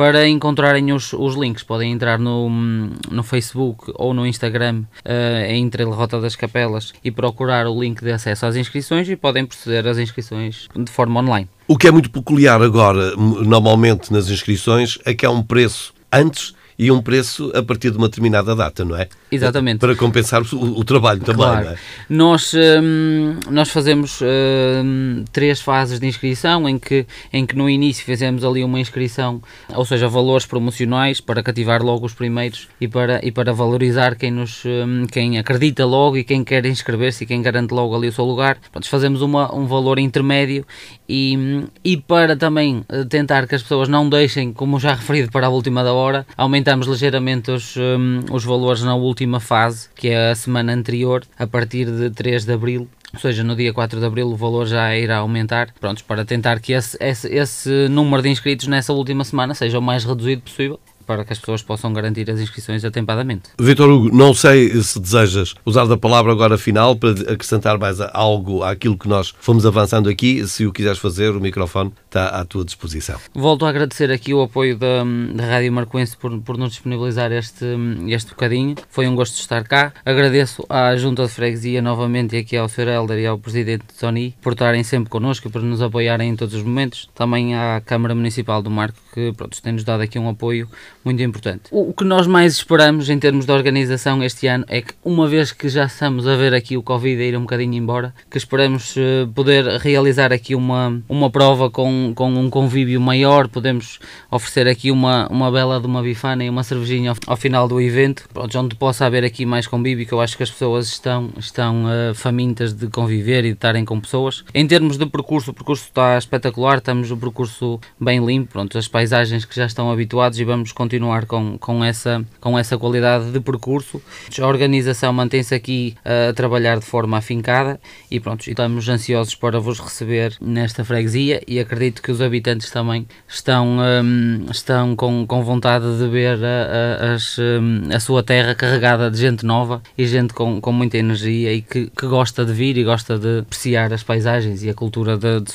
Para 0.00 0.26
encontrarem 0.26 0.92
os, 0.94 1.12
os 1.12 1.34
links, 1.34 1.62
podem 1.62 1.92
entrar 1.92 2.18
no, 2.18 2.46
hum, 2.46 2.90
no 3.10 3.22
Facebook 3.22 3.92
ou 3.96 4.14
no 4.14 4.26
Instagram 4.26 4.84
uh, 5.04 5.44
em 5.46 5.68
Trail 5.68 5.90
Rota 5.90 6.18
das 6.18 6.34
Capelas 6.34 6.94
e 7.04 7.10
procurar 7.10 7.66
o 7.66 7.78
link 7.78 8.00
de 8.02 8.10
acesso 8.10 8.46
às 8.46 8.56
inscrições 8.56 9.06
e 9.10 9.14
podem 9.14 9.44
proceder 9.44 9.86
às 9.86 9.98
inscrições 9.98 10.68
de 10.74 10.90
forma 10.90 11.20
online. 11.20 11.50
O 11.68 11.76
que 11.76 11.86
é 11.86 11.90
muito 11.90 12.10
peculiar 12.10 12.62
agora, 12.62 13.14
normalmente 13.14 14.10
nas 14.10 14.30
inscrições, 14.30 14.98
é 15.04 15.12
que 15.12 15.26
há 15.26 15.30
um 15.30 15.42
preço 15.42 15.92
antes 16.10 16.54
e 16.80 16.90
um 16.90 17.02
preço 17.02 17.52
a 17.54 17.62
partir 17.62 17.90
de 17.90 17.98
uma 17.98 18.08
determinada 18.08 18.56
data, 18.56 18.86
não 18.86 18.96
é? 18.96 19.06
Exatamente. 19.30 19.80
Para 19.80 19.94
compensar 19.94 20.40
o, 20.40 20.78
o 20.78 20.82
trabalho 20.82 21.20
também, 21.20 21.44
claro. 21.44 21.66
não 21.66 21.72
é? 21.72 21.76
Nós, 22.08 22.54
hum, 22.54 23.38
nós 23.50 23.68
fazemos 23.68 24.18
hum, 24.22 25.22
três 25.30 25.60
fases 25.60 26.00
de 26.00 26.06
inscrição, 26.06 26.66
em 26.66 26.78
que, 26.78 27.06
em 27.30 27.44
que 27.44 27.54
no 27.54 27.68
início 27.68 28.02
fizemos 28.02 28.42
ali 28.46 28.64
uma 28.64 28.80
inscrição, 28.80 29.42
ou 29.74 29.84
seja, 29.84 30.08
valores 30.08 30.46
promocionais 30.46 31.20
para 31.20 31.42
cativar 31.42 31.82
logo 31.82 32.06
os 32.06 32.14
primeiros 32.14 32.66
e 32.80 32.88
para, 32.88 33.20
e 33.22 33.30
para 33.30 33.52
valorizar 33.52 34.16
quem, 34.16 34.30
nos, 34.30 34.64
hum, 34.64 35.04
quem 35.12 35.38
acredita 35.38 35.84
logo 35.84 36.16
e 36.16 36.24
quem 36.24 36.42
quer 36.42 36.64
inscrever-se 36.64 37.24
e 37.24 37.26
quem 37.26 37.42
garante 37.42 37.74
logo 37.74 37.94
ali 37.94 38.08
o 38.08 38.12
seu 38.12 38.24
lugar. 38.24 38.56
Pronto, 38.72 38.88
fazemos 38.88 39.20
uma, 39.20 39.54
um 39.54 39.66
valor 39.66 39.98
intermédio 39.98 40.64
e, 41.10 41.66
e 41.82 41.96
para 41.96 42.36
também 42.36 42.84
eh, 42.88 43.04
tentar 43.04 43.48
que 43.48 43.56
as 43.56 43.62
pessoas 43.62 43.88
não 43.88 44.08
deixem, 44.08 44.52
como 44.52 44.78
já 44.78 44.94
referido, 44.94 45.32
para 45.32 45.48
a 45.48 45.50
última 45.50 45.82
da 45.82 45.92
hora, 45.92 46.24
aumentamos 46.36 46.86
ligeiramente 46.86 47.50
os, 47.50 47.76
um, 47.76 48.20
os 48.30 48.44
valores 48.44 48.84
na 48.84 48.94
última 48.94 49.40
fase, 49.40 49.88
que 49.96 50.08
é 50.08 50.30
a 50.30 50.34
semana 50.36 50.72
anterior, 50.72 51.24
a 51.36 51.48
partir 51.48 51.86
de 51.86 52.10
3 52.10 52.44
de 52.44 52.52
abril. 52.52 52.88
Ou 53.12 53.18
seja, 53.18 53.42
no 53.42 53.56
dia 53.56 53.72
4 53.72 53.98
de 53.98 54.06
abril 54.06 54.28
o 54.28 54.36
valor 54.36 54.66
já 54.66 54.96
irá 54.96 55.16
aumentar, 55.16 55.74
prontos, 55.80 56.04
para 56.04 56.24
tentar 56.24 56.60
que 56.60 56.72
esse, 56.72 56.96
esse, 57.00 57.26
esse 57.28 57.88
número 57.88 58.22
de 58.22 58.28
inscritos 58.28 58.68
nessa 58.68 58.92
última 58.92 59.24
semana 59.24 59.52
seja 59.52 59.80
o 59.80 59.82
mais 59.82 60.04
reduzido 60.04 60.42
possível 60.42 60.78
para 61.10 61.24
que 61.24 61.32
as 61.32 61.40
pessoas 61.40 61.60
possam 61.60 61.92
garantir 61.92 62.30
as 62.30 62.38
inscrições 62.38 62.84
atempadamente. 62.84 63.50
Vitor 63.58 63.90
Hugo, 63.90 64.16
não 64.16 64.32
sei 64.32 64.80
se 64.80 65.00
desejas 65.00 65.56
usar 65.66 65.84
da 65.86 65.96
palavra 65.96 66.30
agora 66.30 66.56
final 66.56 66.94
para 66.94 67.10
acrescentar 67.32 67.76
mais 67.78 68.00
algo 68.00 68.62
àquilo 68.62 68.96
que 68.96 69.08
nós 69.08 69.34
fomos 69.40 69.66
avançando 69.66 70.08
aqui. 70.08 70.46
Se 70.46 70.64
o 70.66 70.72
quiseres 70.72 71.00
fazer, 71.00 71.30
o 71.30 71.40
microfone 71.40 71.92
está 72.06 72.28
à 72.28 72.44
tua 72.44 72.64
disposição. 72.64 73.18
Volto 73.34 73.66
a 73.66 73.70
agradecer 73.70 74.12
aqui 74.12 74.32
o 74.32 74.40
apoio 74.40 74.78
da, 74.78 75.02
da 75.34 75.46
Rádio 75.46 75.72
Marcoense 75.72 76.16
por, 76.16 76.38
por 76.42 76.56
nos 76.56 76.70
disponibilizar 76.70 77.32
este, 77.32 77.66
este 78.06 78.30
bocadinho. 78.30 78.76
Foi 78.88 79.08
um 79.08 79.16
gosto 79.16 79.34
estar 79.34 79.64
cá. 79.64 79.92
Agradeço 80.04 80.64
à 80.68 80.94
Junta 80.94 81.24
de 81.24 81.30
Freguesia 81.30 81.82
novamente 81.82 82.36
e 82.36 82.38
aqui 82.38 82.56
ao 82.56 82.68
Sr. 82.68 82.86
Helder 82.86 83.18
e 83.18 83.26
ao 83.26 83.36
Presidente 83.36 83.84
Tony 83.98 84.36
por 84.40 84.52
estarem 84.52 84.84
sempre 84.84 85.10
connosco 85.10 85.48
e 85.48 85.50
por 85.50 85.60
nos 85.60 85.82
apoiarem 85.82 86.30
em 86.30 86.36
todos 86.36 86.54
os 86.54 86.62
momentos. 86.62 87.10
Também 87.16 87.56
à 87.56 87.82
Câmara 87.84 88.14
Municipal 88.14 88.62
do 88.62 88.70
Marco 88.70 88.96
que 89.12 89.32
pronto, 89.32 89.60
tem-nos 89.62 89.84
dado 89.84 90.02
aqui 90.02 90.18
um 90.18 90.28
apoio 90.28 90.68
muito 91.04 91.22
importante. 91.22 91.64
O, 91.70 91.92
que 91.92 92.04
nós 92.04 92.26
mais 92.26 92.54
esperamos 92.54 93.08
em 93.08 93.18
termos 93.18 93.46
de 93.46 93.52
organização 93.52 94.22
este 94.22 94.46
ano 94.46 94.64
é 94.68 94.80
que, 94.82 94.94
uma 95.04 95.28
vez 95.28 95.52
que 95.52 95.68
já 95.68 95.84
estamos 95.84 96.26
a 96.26 96.36
ver 96.36 96.54
aqui 96.54 96.76
o 96.76 96.82
Covid 96.82 97.22
ir 97.22 97.36
um 97.36 97.42
bocadinho 97.42 97.74
embora, 97.74 98.14
que 98.30 98.38
esperamos 98.38 98.94
uh, 98.96 99.28
poder 99.34 99.64
realizar 99.80 100.32
aqui 100.32 100.54
uma, 100.54 101.02
uma 101.08 101.30
prova 101.30 101.70
com, 101.70 102.12
com 102.14 102.30
um 102.32 102.50
convívio 102.50 103.00
maior, 103.00 103.48
podemos 103.48 103.98
oferecer 104.30 104.68
aqui 104.68 104.90
uma, 104.90 105.26
uma 105.28 105.50
bela 105.50 105.80
de 105.80 105.86
uma 105.86 106.02
bifana 106.02 106.44
e 106.44 106.50
uma 106.50 106.62
cervejinha 106.62 107.10
ao, 107.10 107.16
ao 107.26 107.36
final 107.36 107.66
do 107.66 107.80
evento, 107.80 108.28
pronto, 108.32 108.58
onde 108.58 108.74
possa 108.76 109.06
haver 109.06 109.24
aqui 109.24 109.44
mais 109.44 109.66
convívio, 109.66 110.06
que 110.06 110.12
eu 110.12 110.20
acho 110.20 110.36
que 110.36 110.42
as 110.42 110.50
pessoas 110.50 110.88
estão, 110.88 111.30
estão 111.38 111.84
uh, 111.84 112.14
famintas 112.14 112.72
de 112.72 112.88
conviver 112.88 113.44
e 113.44 113.48
de 113.48 113.54
estarem 113.54 113.84
com 113.84 114.00
pessoas. 114.00 114.44
Em 114.54 114.66
termos 114.66 114.96
de 114.96 115.06
percurso, 115.06 115.50
o 115.50 115.54
percurso 115.54 115.84
está 115.84 116.16
espetacular, 116.18 116.78
estamos 116.78 117.10
o 117.10 117.16
percurso 117.16 117.80
bem 117.98 118.24
limpo, 118.24 118.52
pronto, 118.52 118.76
as 118.78 118.88
paisagens 119.00 119.46
que 119.46 119.56
já 119.56 119.64
estão 119.64 119.90
habituados 119.90 120.38
e 120.38 120.44
vamos 120.44 120.72
continuar 120.72 121.24
com, 121.24 121.56
com, 121.58 121.82
essa, 121.82 122.22
com 122.38 122.58
essa 122.58 122.76
qualidade 122.76 123.30
de 123.30 123.40
percurso. 123.40 124.02
A 124.38 124.46
organização 124.46 125.10
mantém-se 125.10 125.54
aqui 125.54 125.94
a 126.04 126.34
trabalhar 126.34 126.78
de 126.78 126.84
forma 126.84 127.16
afincada 127.16 127.80
e 128.10 128.20
pronto, 128.20 128.46
estamos 128.46 128.86
ansiosos 128.90 129.34
para 129.34 129.58
vos 129.58 129.80
receber 129.80 130.36
nesta 130.38 130.84
freguesia 130.84 131.40
e 131.48 131.58
acredito 131.58 132.02
que 132.02 132.12
os 132.12 132.20
habitantes 132.20 132.70
também 132.70 133.06
estão, 133.26 133.78
um, 133.78 134.44
estão 134.50 134.94
com, 134.94 135.26
com 135.26 135.42
vontade 135.42 135.86
de 135.96 136.06
ver 136.06 136.38
a, 136.44 137.06
a, 137.06 137.12
as, 137.14 137.38
um, 137.38 137.94
a 137.94 138.00
sua 138.00 138.22
terra 138.22 138.54
carregada 138.54 139.10
de 139.10 139.16
gente 139.16 139.46
nova 139.46 139.80
e 139.96 140.06
gente 140.06 140.34
com, 140.34 140.60
com 140.60 140.72
muita 140.72 140.98
energia 140.98 141.54
e 141.54 141.62
que, 141.62 141.86
que 141.86 142.06
gosta 142.06 142.44
de 142.44 142.52
vir 142.52 142.76
e 142.76 142.84
gosta 142.84 143.18
de 143.18 143.38
apreciar 143.38 143.94
as 143.94 144.02
paisagens 144.02 144.62
e 144.62 144.68
a 144.68 144.74
cultura 144.74 145.16
de, 145.16 145.40
de. 145.40 145.50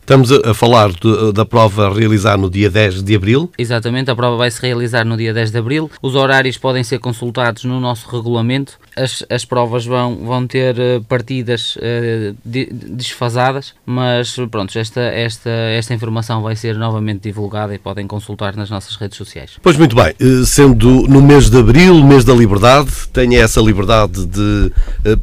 Estamos 0.00 0.30
a, 0.30 0.52
falar 0.52 0.90
de, 0.92 1.32
da 1.32 1.46
prova 1.46 1.88
a 1.88 1.94
realizar 1.94 2.36
no 2.36 2.50
dia 2.50 2.68
10 2.68 2.83
de 2.92 3.14
abril. 3.14 3.50
Exatamente, 3.56 4.10
a 4.10 4.16
prova 4.16 4.36
vai 4.36 4.50
se 4.50 4.60
realizar 4.60 5.04
no 5.04 5.16
dia 5.16 5.32
10 5.32 5.50
de 5.50 5.58
abril. 5.58 5.90
Os 6.02 6.14
horários 6.14 6.58
podem 6.58 6.84
ser 6.84 6.98
consultados 6.98 7.64
no 7.64 7.80
nosso 7.80 8.08
regulamento. 8.08 8.78
As, 8.96 9.24
as 9.28 9.44
provas 9.44 9.84
vão, 9.84 10.16
vão 10.24 10.46
ter 10.46 10.78
eh, 10.78 11.00
partidas 11.08 11.76
uh, 11.76 12.36
desfasadas, 12.44 13.74
mas 13.84 14.36
pronto, 14.50 14.78
esta, 14.78 15.00
esta, 15.00 15.50
esta 15.50 15.92
informação 15.92 16.42
vai 16.42 16.54
ser 16.54 16.76
novamente 16.76 17.22
divulgada 17.22 17.74
e 17.74 17.78
podem 17.78 18.06
consultar 18.06 18.54
nas 18.54 18.70
nossas 18.70 18.94
redes 18.94 19.18
sociais. 19.18 19.52
Pois 19.60 19.76
muito 19.76 19.96
bem, 19.96 20.14
eh, 20.20 20.44
sendo 20.44 21.08
no 21.08 21.20
mês 21.20 21.50
de 21.50 21.58
abril, 21.58 22.04
mês 22.04 22.24
da 22.24 22.34
liberdade, 22.34 22.90
tenha 23.12 23.42
essa 23.42 23.60
liberdade 23.60 24.26
de 24.26 24.72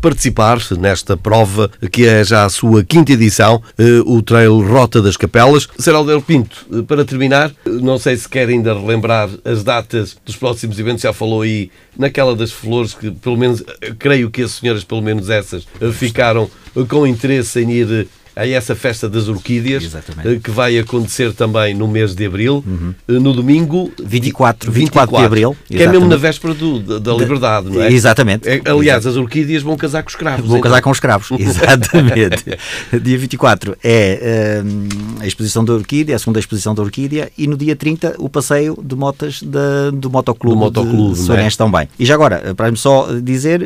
participar 0.02 0.60
nesta 0.78 1.16
prova, 1.16 1.72
que 1.92 2.06
é 2.06 2.24
já 2.24 2.46
a 2.46 2.50
sua 2.50 2.84
quinta 2.84 3.14
edição, 3.14 3.62
o 4.06 4.22
Trail 4.22 4.60
Rota 4.62 5.02
das 5.02 5.18
Capelas. 5.18 5.68
Será 5.78 6.04
Del 6.04 6.22
Pinto, 6.22 6.86
para 6.88 7.06
terminar, 7.06 7.51
não 7.66 7.98
sei 7.98 8.16
se 8.16 8.28
quer 8.28 8.48
ainda 8.48 8.74
relembrar 8.74 9.30
as 9.44 9.64
datas 9.64 10.18
dos 10.26 10.36
próximos 10.36 10.80
eventos, 10.80 11.02
já 11.02 11.14
falou 11.14 11.42
aí 11.42 11.72
naquela 11.98 12.36
das 12.36 12.52
flores, 12.52 12.94
que 12.94 13.12
pelo 13.12 13.38
menos, 13.38 13.64
creio 14.00 14.30
que 14.30 14.44
as 14.44 14.52
senhoras, 14.52 14.84
pelo 14.84 15.02
menos 15.02 15.30
essas, 15.30 15.68
ficaram 15.94 16.50
com 16.88 17.06
interesse 17.06 17.62
em 17.62 17.72
ir 17.72 18.08
a 18.42 18.48
essa 18.48 18.76
festa 18.76 19.08
das 19.08 19.28
orquídeas, 19.28 19.84
Exatamente. 19.84 20.28
Eh, 20.28 20.40
que 20.44 20.50
vai 20.50 20.78
acontecer 20.78 21.34
também 21.34 21.74
no 21.74 21.88
mês 21.88 22.16
de 22.16 22.26
abril, 22.26 22.64
uhum. 22.66 22.94
no 23.08 23.34
domingo 23.34 23.92
24, 24.04 24.72
24, 24.72 24.72
24 24.72 25.18
de 25.18 25.24
abril. 25.24 25.58
Que 25.68 25.76
Exatamente. 25.76 25.84
é 25.84 26.00
mesmo 26.00 26.10
na 26.10 26.18
véspera 26.18 26.54
do, 26.54 26.80
da, 26.80 27.00
da, 27.00 27.14
liberdade, 27.14 27.70
não 27.70 27.82
é? 27.82 27.92
Exatamente. 27.92 28.48
É, 28.48 28.62
aliás, 28.66 29.06
as 29.06 29.16
orquídeas 29.16 29.62
vão 29.62 29.78
casar 29.78 30.02
com 30.04 30.08
os 30.08 30.14
escravos. 30.14 30.48
Vão 30.48 30.58
então. 30.58 30.70
casar 30.70 30.82
com 30.82 30.90
os 30.90 30.98
escravos, 30.98 31.32
exatamente. 31.40 32.46
dia 33.02 33.18
24 33.18 33.78
é 33.84 34.64
uh, 34.64 35.22
a 35.22 35.28
exposição 35.28 35.64
da 35.64 35.74
orquídea, 35.74 36.16
a 36.16 36.20
segunda 36.20 36.40
exposição 36.40 36.74
da 36.74 36.82
orquídea, 36.82 37.32
e 37.38 37.48
no 37.48 37.56
dia 37.56 37.76
30 37.76 38.16
o 38.18 38.30
passeio 38.30 38.78
de 38.82 38.96
motas 38.96 39.42
da, 39.44 39.92
do 39.92 40.10
motoclube, 40.10 40.56
do 40.56 40.60
motoclube 40.60 41.14
de 41.14 41.20
Soares 41.20 41.54
é? 41.54 41.58
também. 41.58 41.88
E 42.00 42.06
já 42.06 42.16
agora, 42.16 42.54
para 42.56 42.72
me 42.72 42.78
só 42.78 43.08
dizer, 43.22 43.66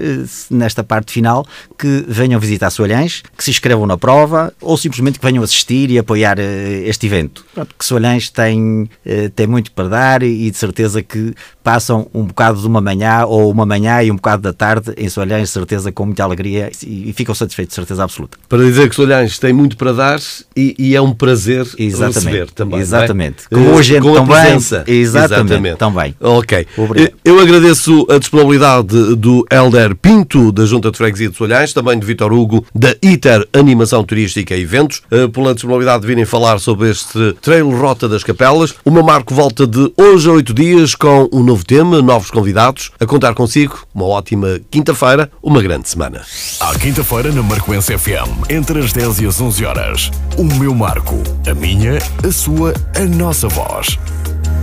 nesta 0.49 0.83
parte 0.83 1.11
final, 1.11 1.45
que 1.77 2.05
venham 2.07 2.39
visitar 2.39 2.69
Soalhães, 2.69 3.23
que 3.37 3.43
se 3.43 3.51
inscrevam 3.51 3.85
na 3.85 3.97
prova, 3.97 4.53
ou 4.65 4.77
simplesmente 4.77 5.19
que 5.19 5.25
venham 5.25 5.43
assistir 5.43 5.89
e 5.91 5.97
apoiar 5.97 6.37
uh, 6.37 6.41
este 6.85 7.05
evento. 7.05 7.45
Pronto, 7.53 7.75
que 7.77 7.85
Soalhães 7.85 8.29
tem, 8.29 8.89
uh, 9.05 9.29
tem 9.35 9.47
muito 9.47 9.71
para 9.71 9.87
dar 9.87 10.23
e, 10.23 10.49
de 10.49 10.57
certeza 10.57 11.01
que 11.01 11.33
passam 11.63 12.07
um 12.13 12.23
bocado 12.23 12.59
de 12.59 12.67
uma 12.67 12.81
manhã 12.81 13.25
ou 13.25 13.49
uma 13.51 13.65
manhã 13.65 14.01
e 14.03 14.11
um 14.11 14.15
bocado 14.15 14.41
da 14.41 14.53
tarde 14.53 14.93
em 14.97 15.07
Soalhães, 15.07 15.49
certeza 15.49 15.91
com 15.91 16.05
muita 16.05 16.23
alegria 16.23 16.71
e, 16.85 17.13
ficam 17.13 17.33
satisfeitos, 17.33 17.75
certeza 17.75 18.03
absoluta. 18.03 18.37
Para 18.49 18.63
dizer 18.63 18.89
que 18.89 18.95
Soalhães 18.95 19.39
tem 19.39 19.53
muito 19.53 19.77
para 19.77 19.93
dar 19.93 20.19
e, 20.55 20.75
e 20.77 20.95
é 20.95 21.01
um 21.01 21.11
prazer 21.11 21.67
Exatamente. 21.77 22.25
receber 22.25 22.51
também. 22.51 22.79
É? 22.79 22.81
Exatamente. 22.81 23.43
É? 23.51 23.55
Com, 23.55 23.67
hoje 23.73 23.99
com 23.99 24.13
também. 24.13 24.35
Presença. 24.35 24.83
Exatamente. 24.87 25.35
Exatamente. 25.35 25.77
Também. 25.77 26.15
Ok. 26.19 26.67
Obrigado. 26.77 27.13
Eu 27.23 27.39
agradeço 27.39 28.07
a 28.09 28.17
disponibilidade 28.17 29.15
do 29.15 29.45
Helder 29.51 29.95
Pinto, 29.95 30.51
da 30.51 30.65
Junta 30.65 30.91
de 30.91 30.97
Freguesia 30.97 31.29
de 31.29 31.35
Soalhães, 31.35 31.73
também 31.73 31.99
de 31.99 32.05
Vitor 32.05 32.31
Hugo, 32.31 32.65
da 32.73 32.95
ITER 33.01 33.47
Animação 33.53 34.03
Turística 34.03 34.55
e 34.55 34.61
Eventos, 34.61 35.01
uh, 35.11 35.29
pela 35.29 35.53
disponibilidade 35.53 36.01
de 36.01 36.07
virem 36.07 36.25
falar 36.25 36.59
sobre 36.59 36.89
este 36.89 37.33
Trail 37.41 37.69
Rota 37.69 38.07
das 38.07 38.23
Capelas. 38.23 38.73
Meu 38.85 39.03
marco 39.03 39.33
volta 39.33 39.67
de 39.67 39.91
hoje 39.97 40.29
a 40.29 40.33
oito 40.33 40.53
dias 40.53 40.95
com 40.95 41.27
um 41.33 41.43
novo 41.43 41.65
tema, 41.65 42.01
novos 42.01 42.31
convidados. 42.31 42.91
A 42.99 43.05
contar 43.05 43.33
consigo, 43.33 43.85
uma 43.93 44.05
ótima 44.05 44.59
quinta-feira, 44.71 45.29
uma 45.43 45.61
grande 45.61 45.89
semana. 45.89 46.21
À 46.61 46.73
quinta-feira 46.79 47.31
na 47.31 47.43
Marcoense 47.43 47.97
FM, 47.97 48.49
entre 48.49 48.79
as 48.79 48.93
10 48.93 49.19
e 49.19 49.25
as 49.25 49.41
11 49.41 49.65
horas. 49.65 50.11
O 50.45 50.59
meu 50.59 50.75
marco, 50.75 51.15
a 51.49 51.55
minha, 51.55 51.97
a 52.23 52.31
sua, 52.31 52.71
a 52.95 52.99
nossa 52.99 53.47
voz. 53.47 53.97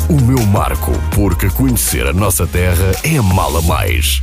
O 0.09 0.13
meu 0.13 0.41
marco, 0.47 0.93
porque 1.13 1.51
conhecer 1.51 2.07
a 2.07 2.13
nossa 2.13 2.47
terra 2.47 2.93
é 3.03 3.21
mala 3.21 3.61
mais. 3.63 4.23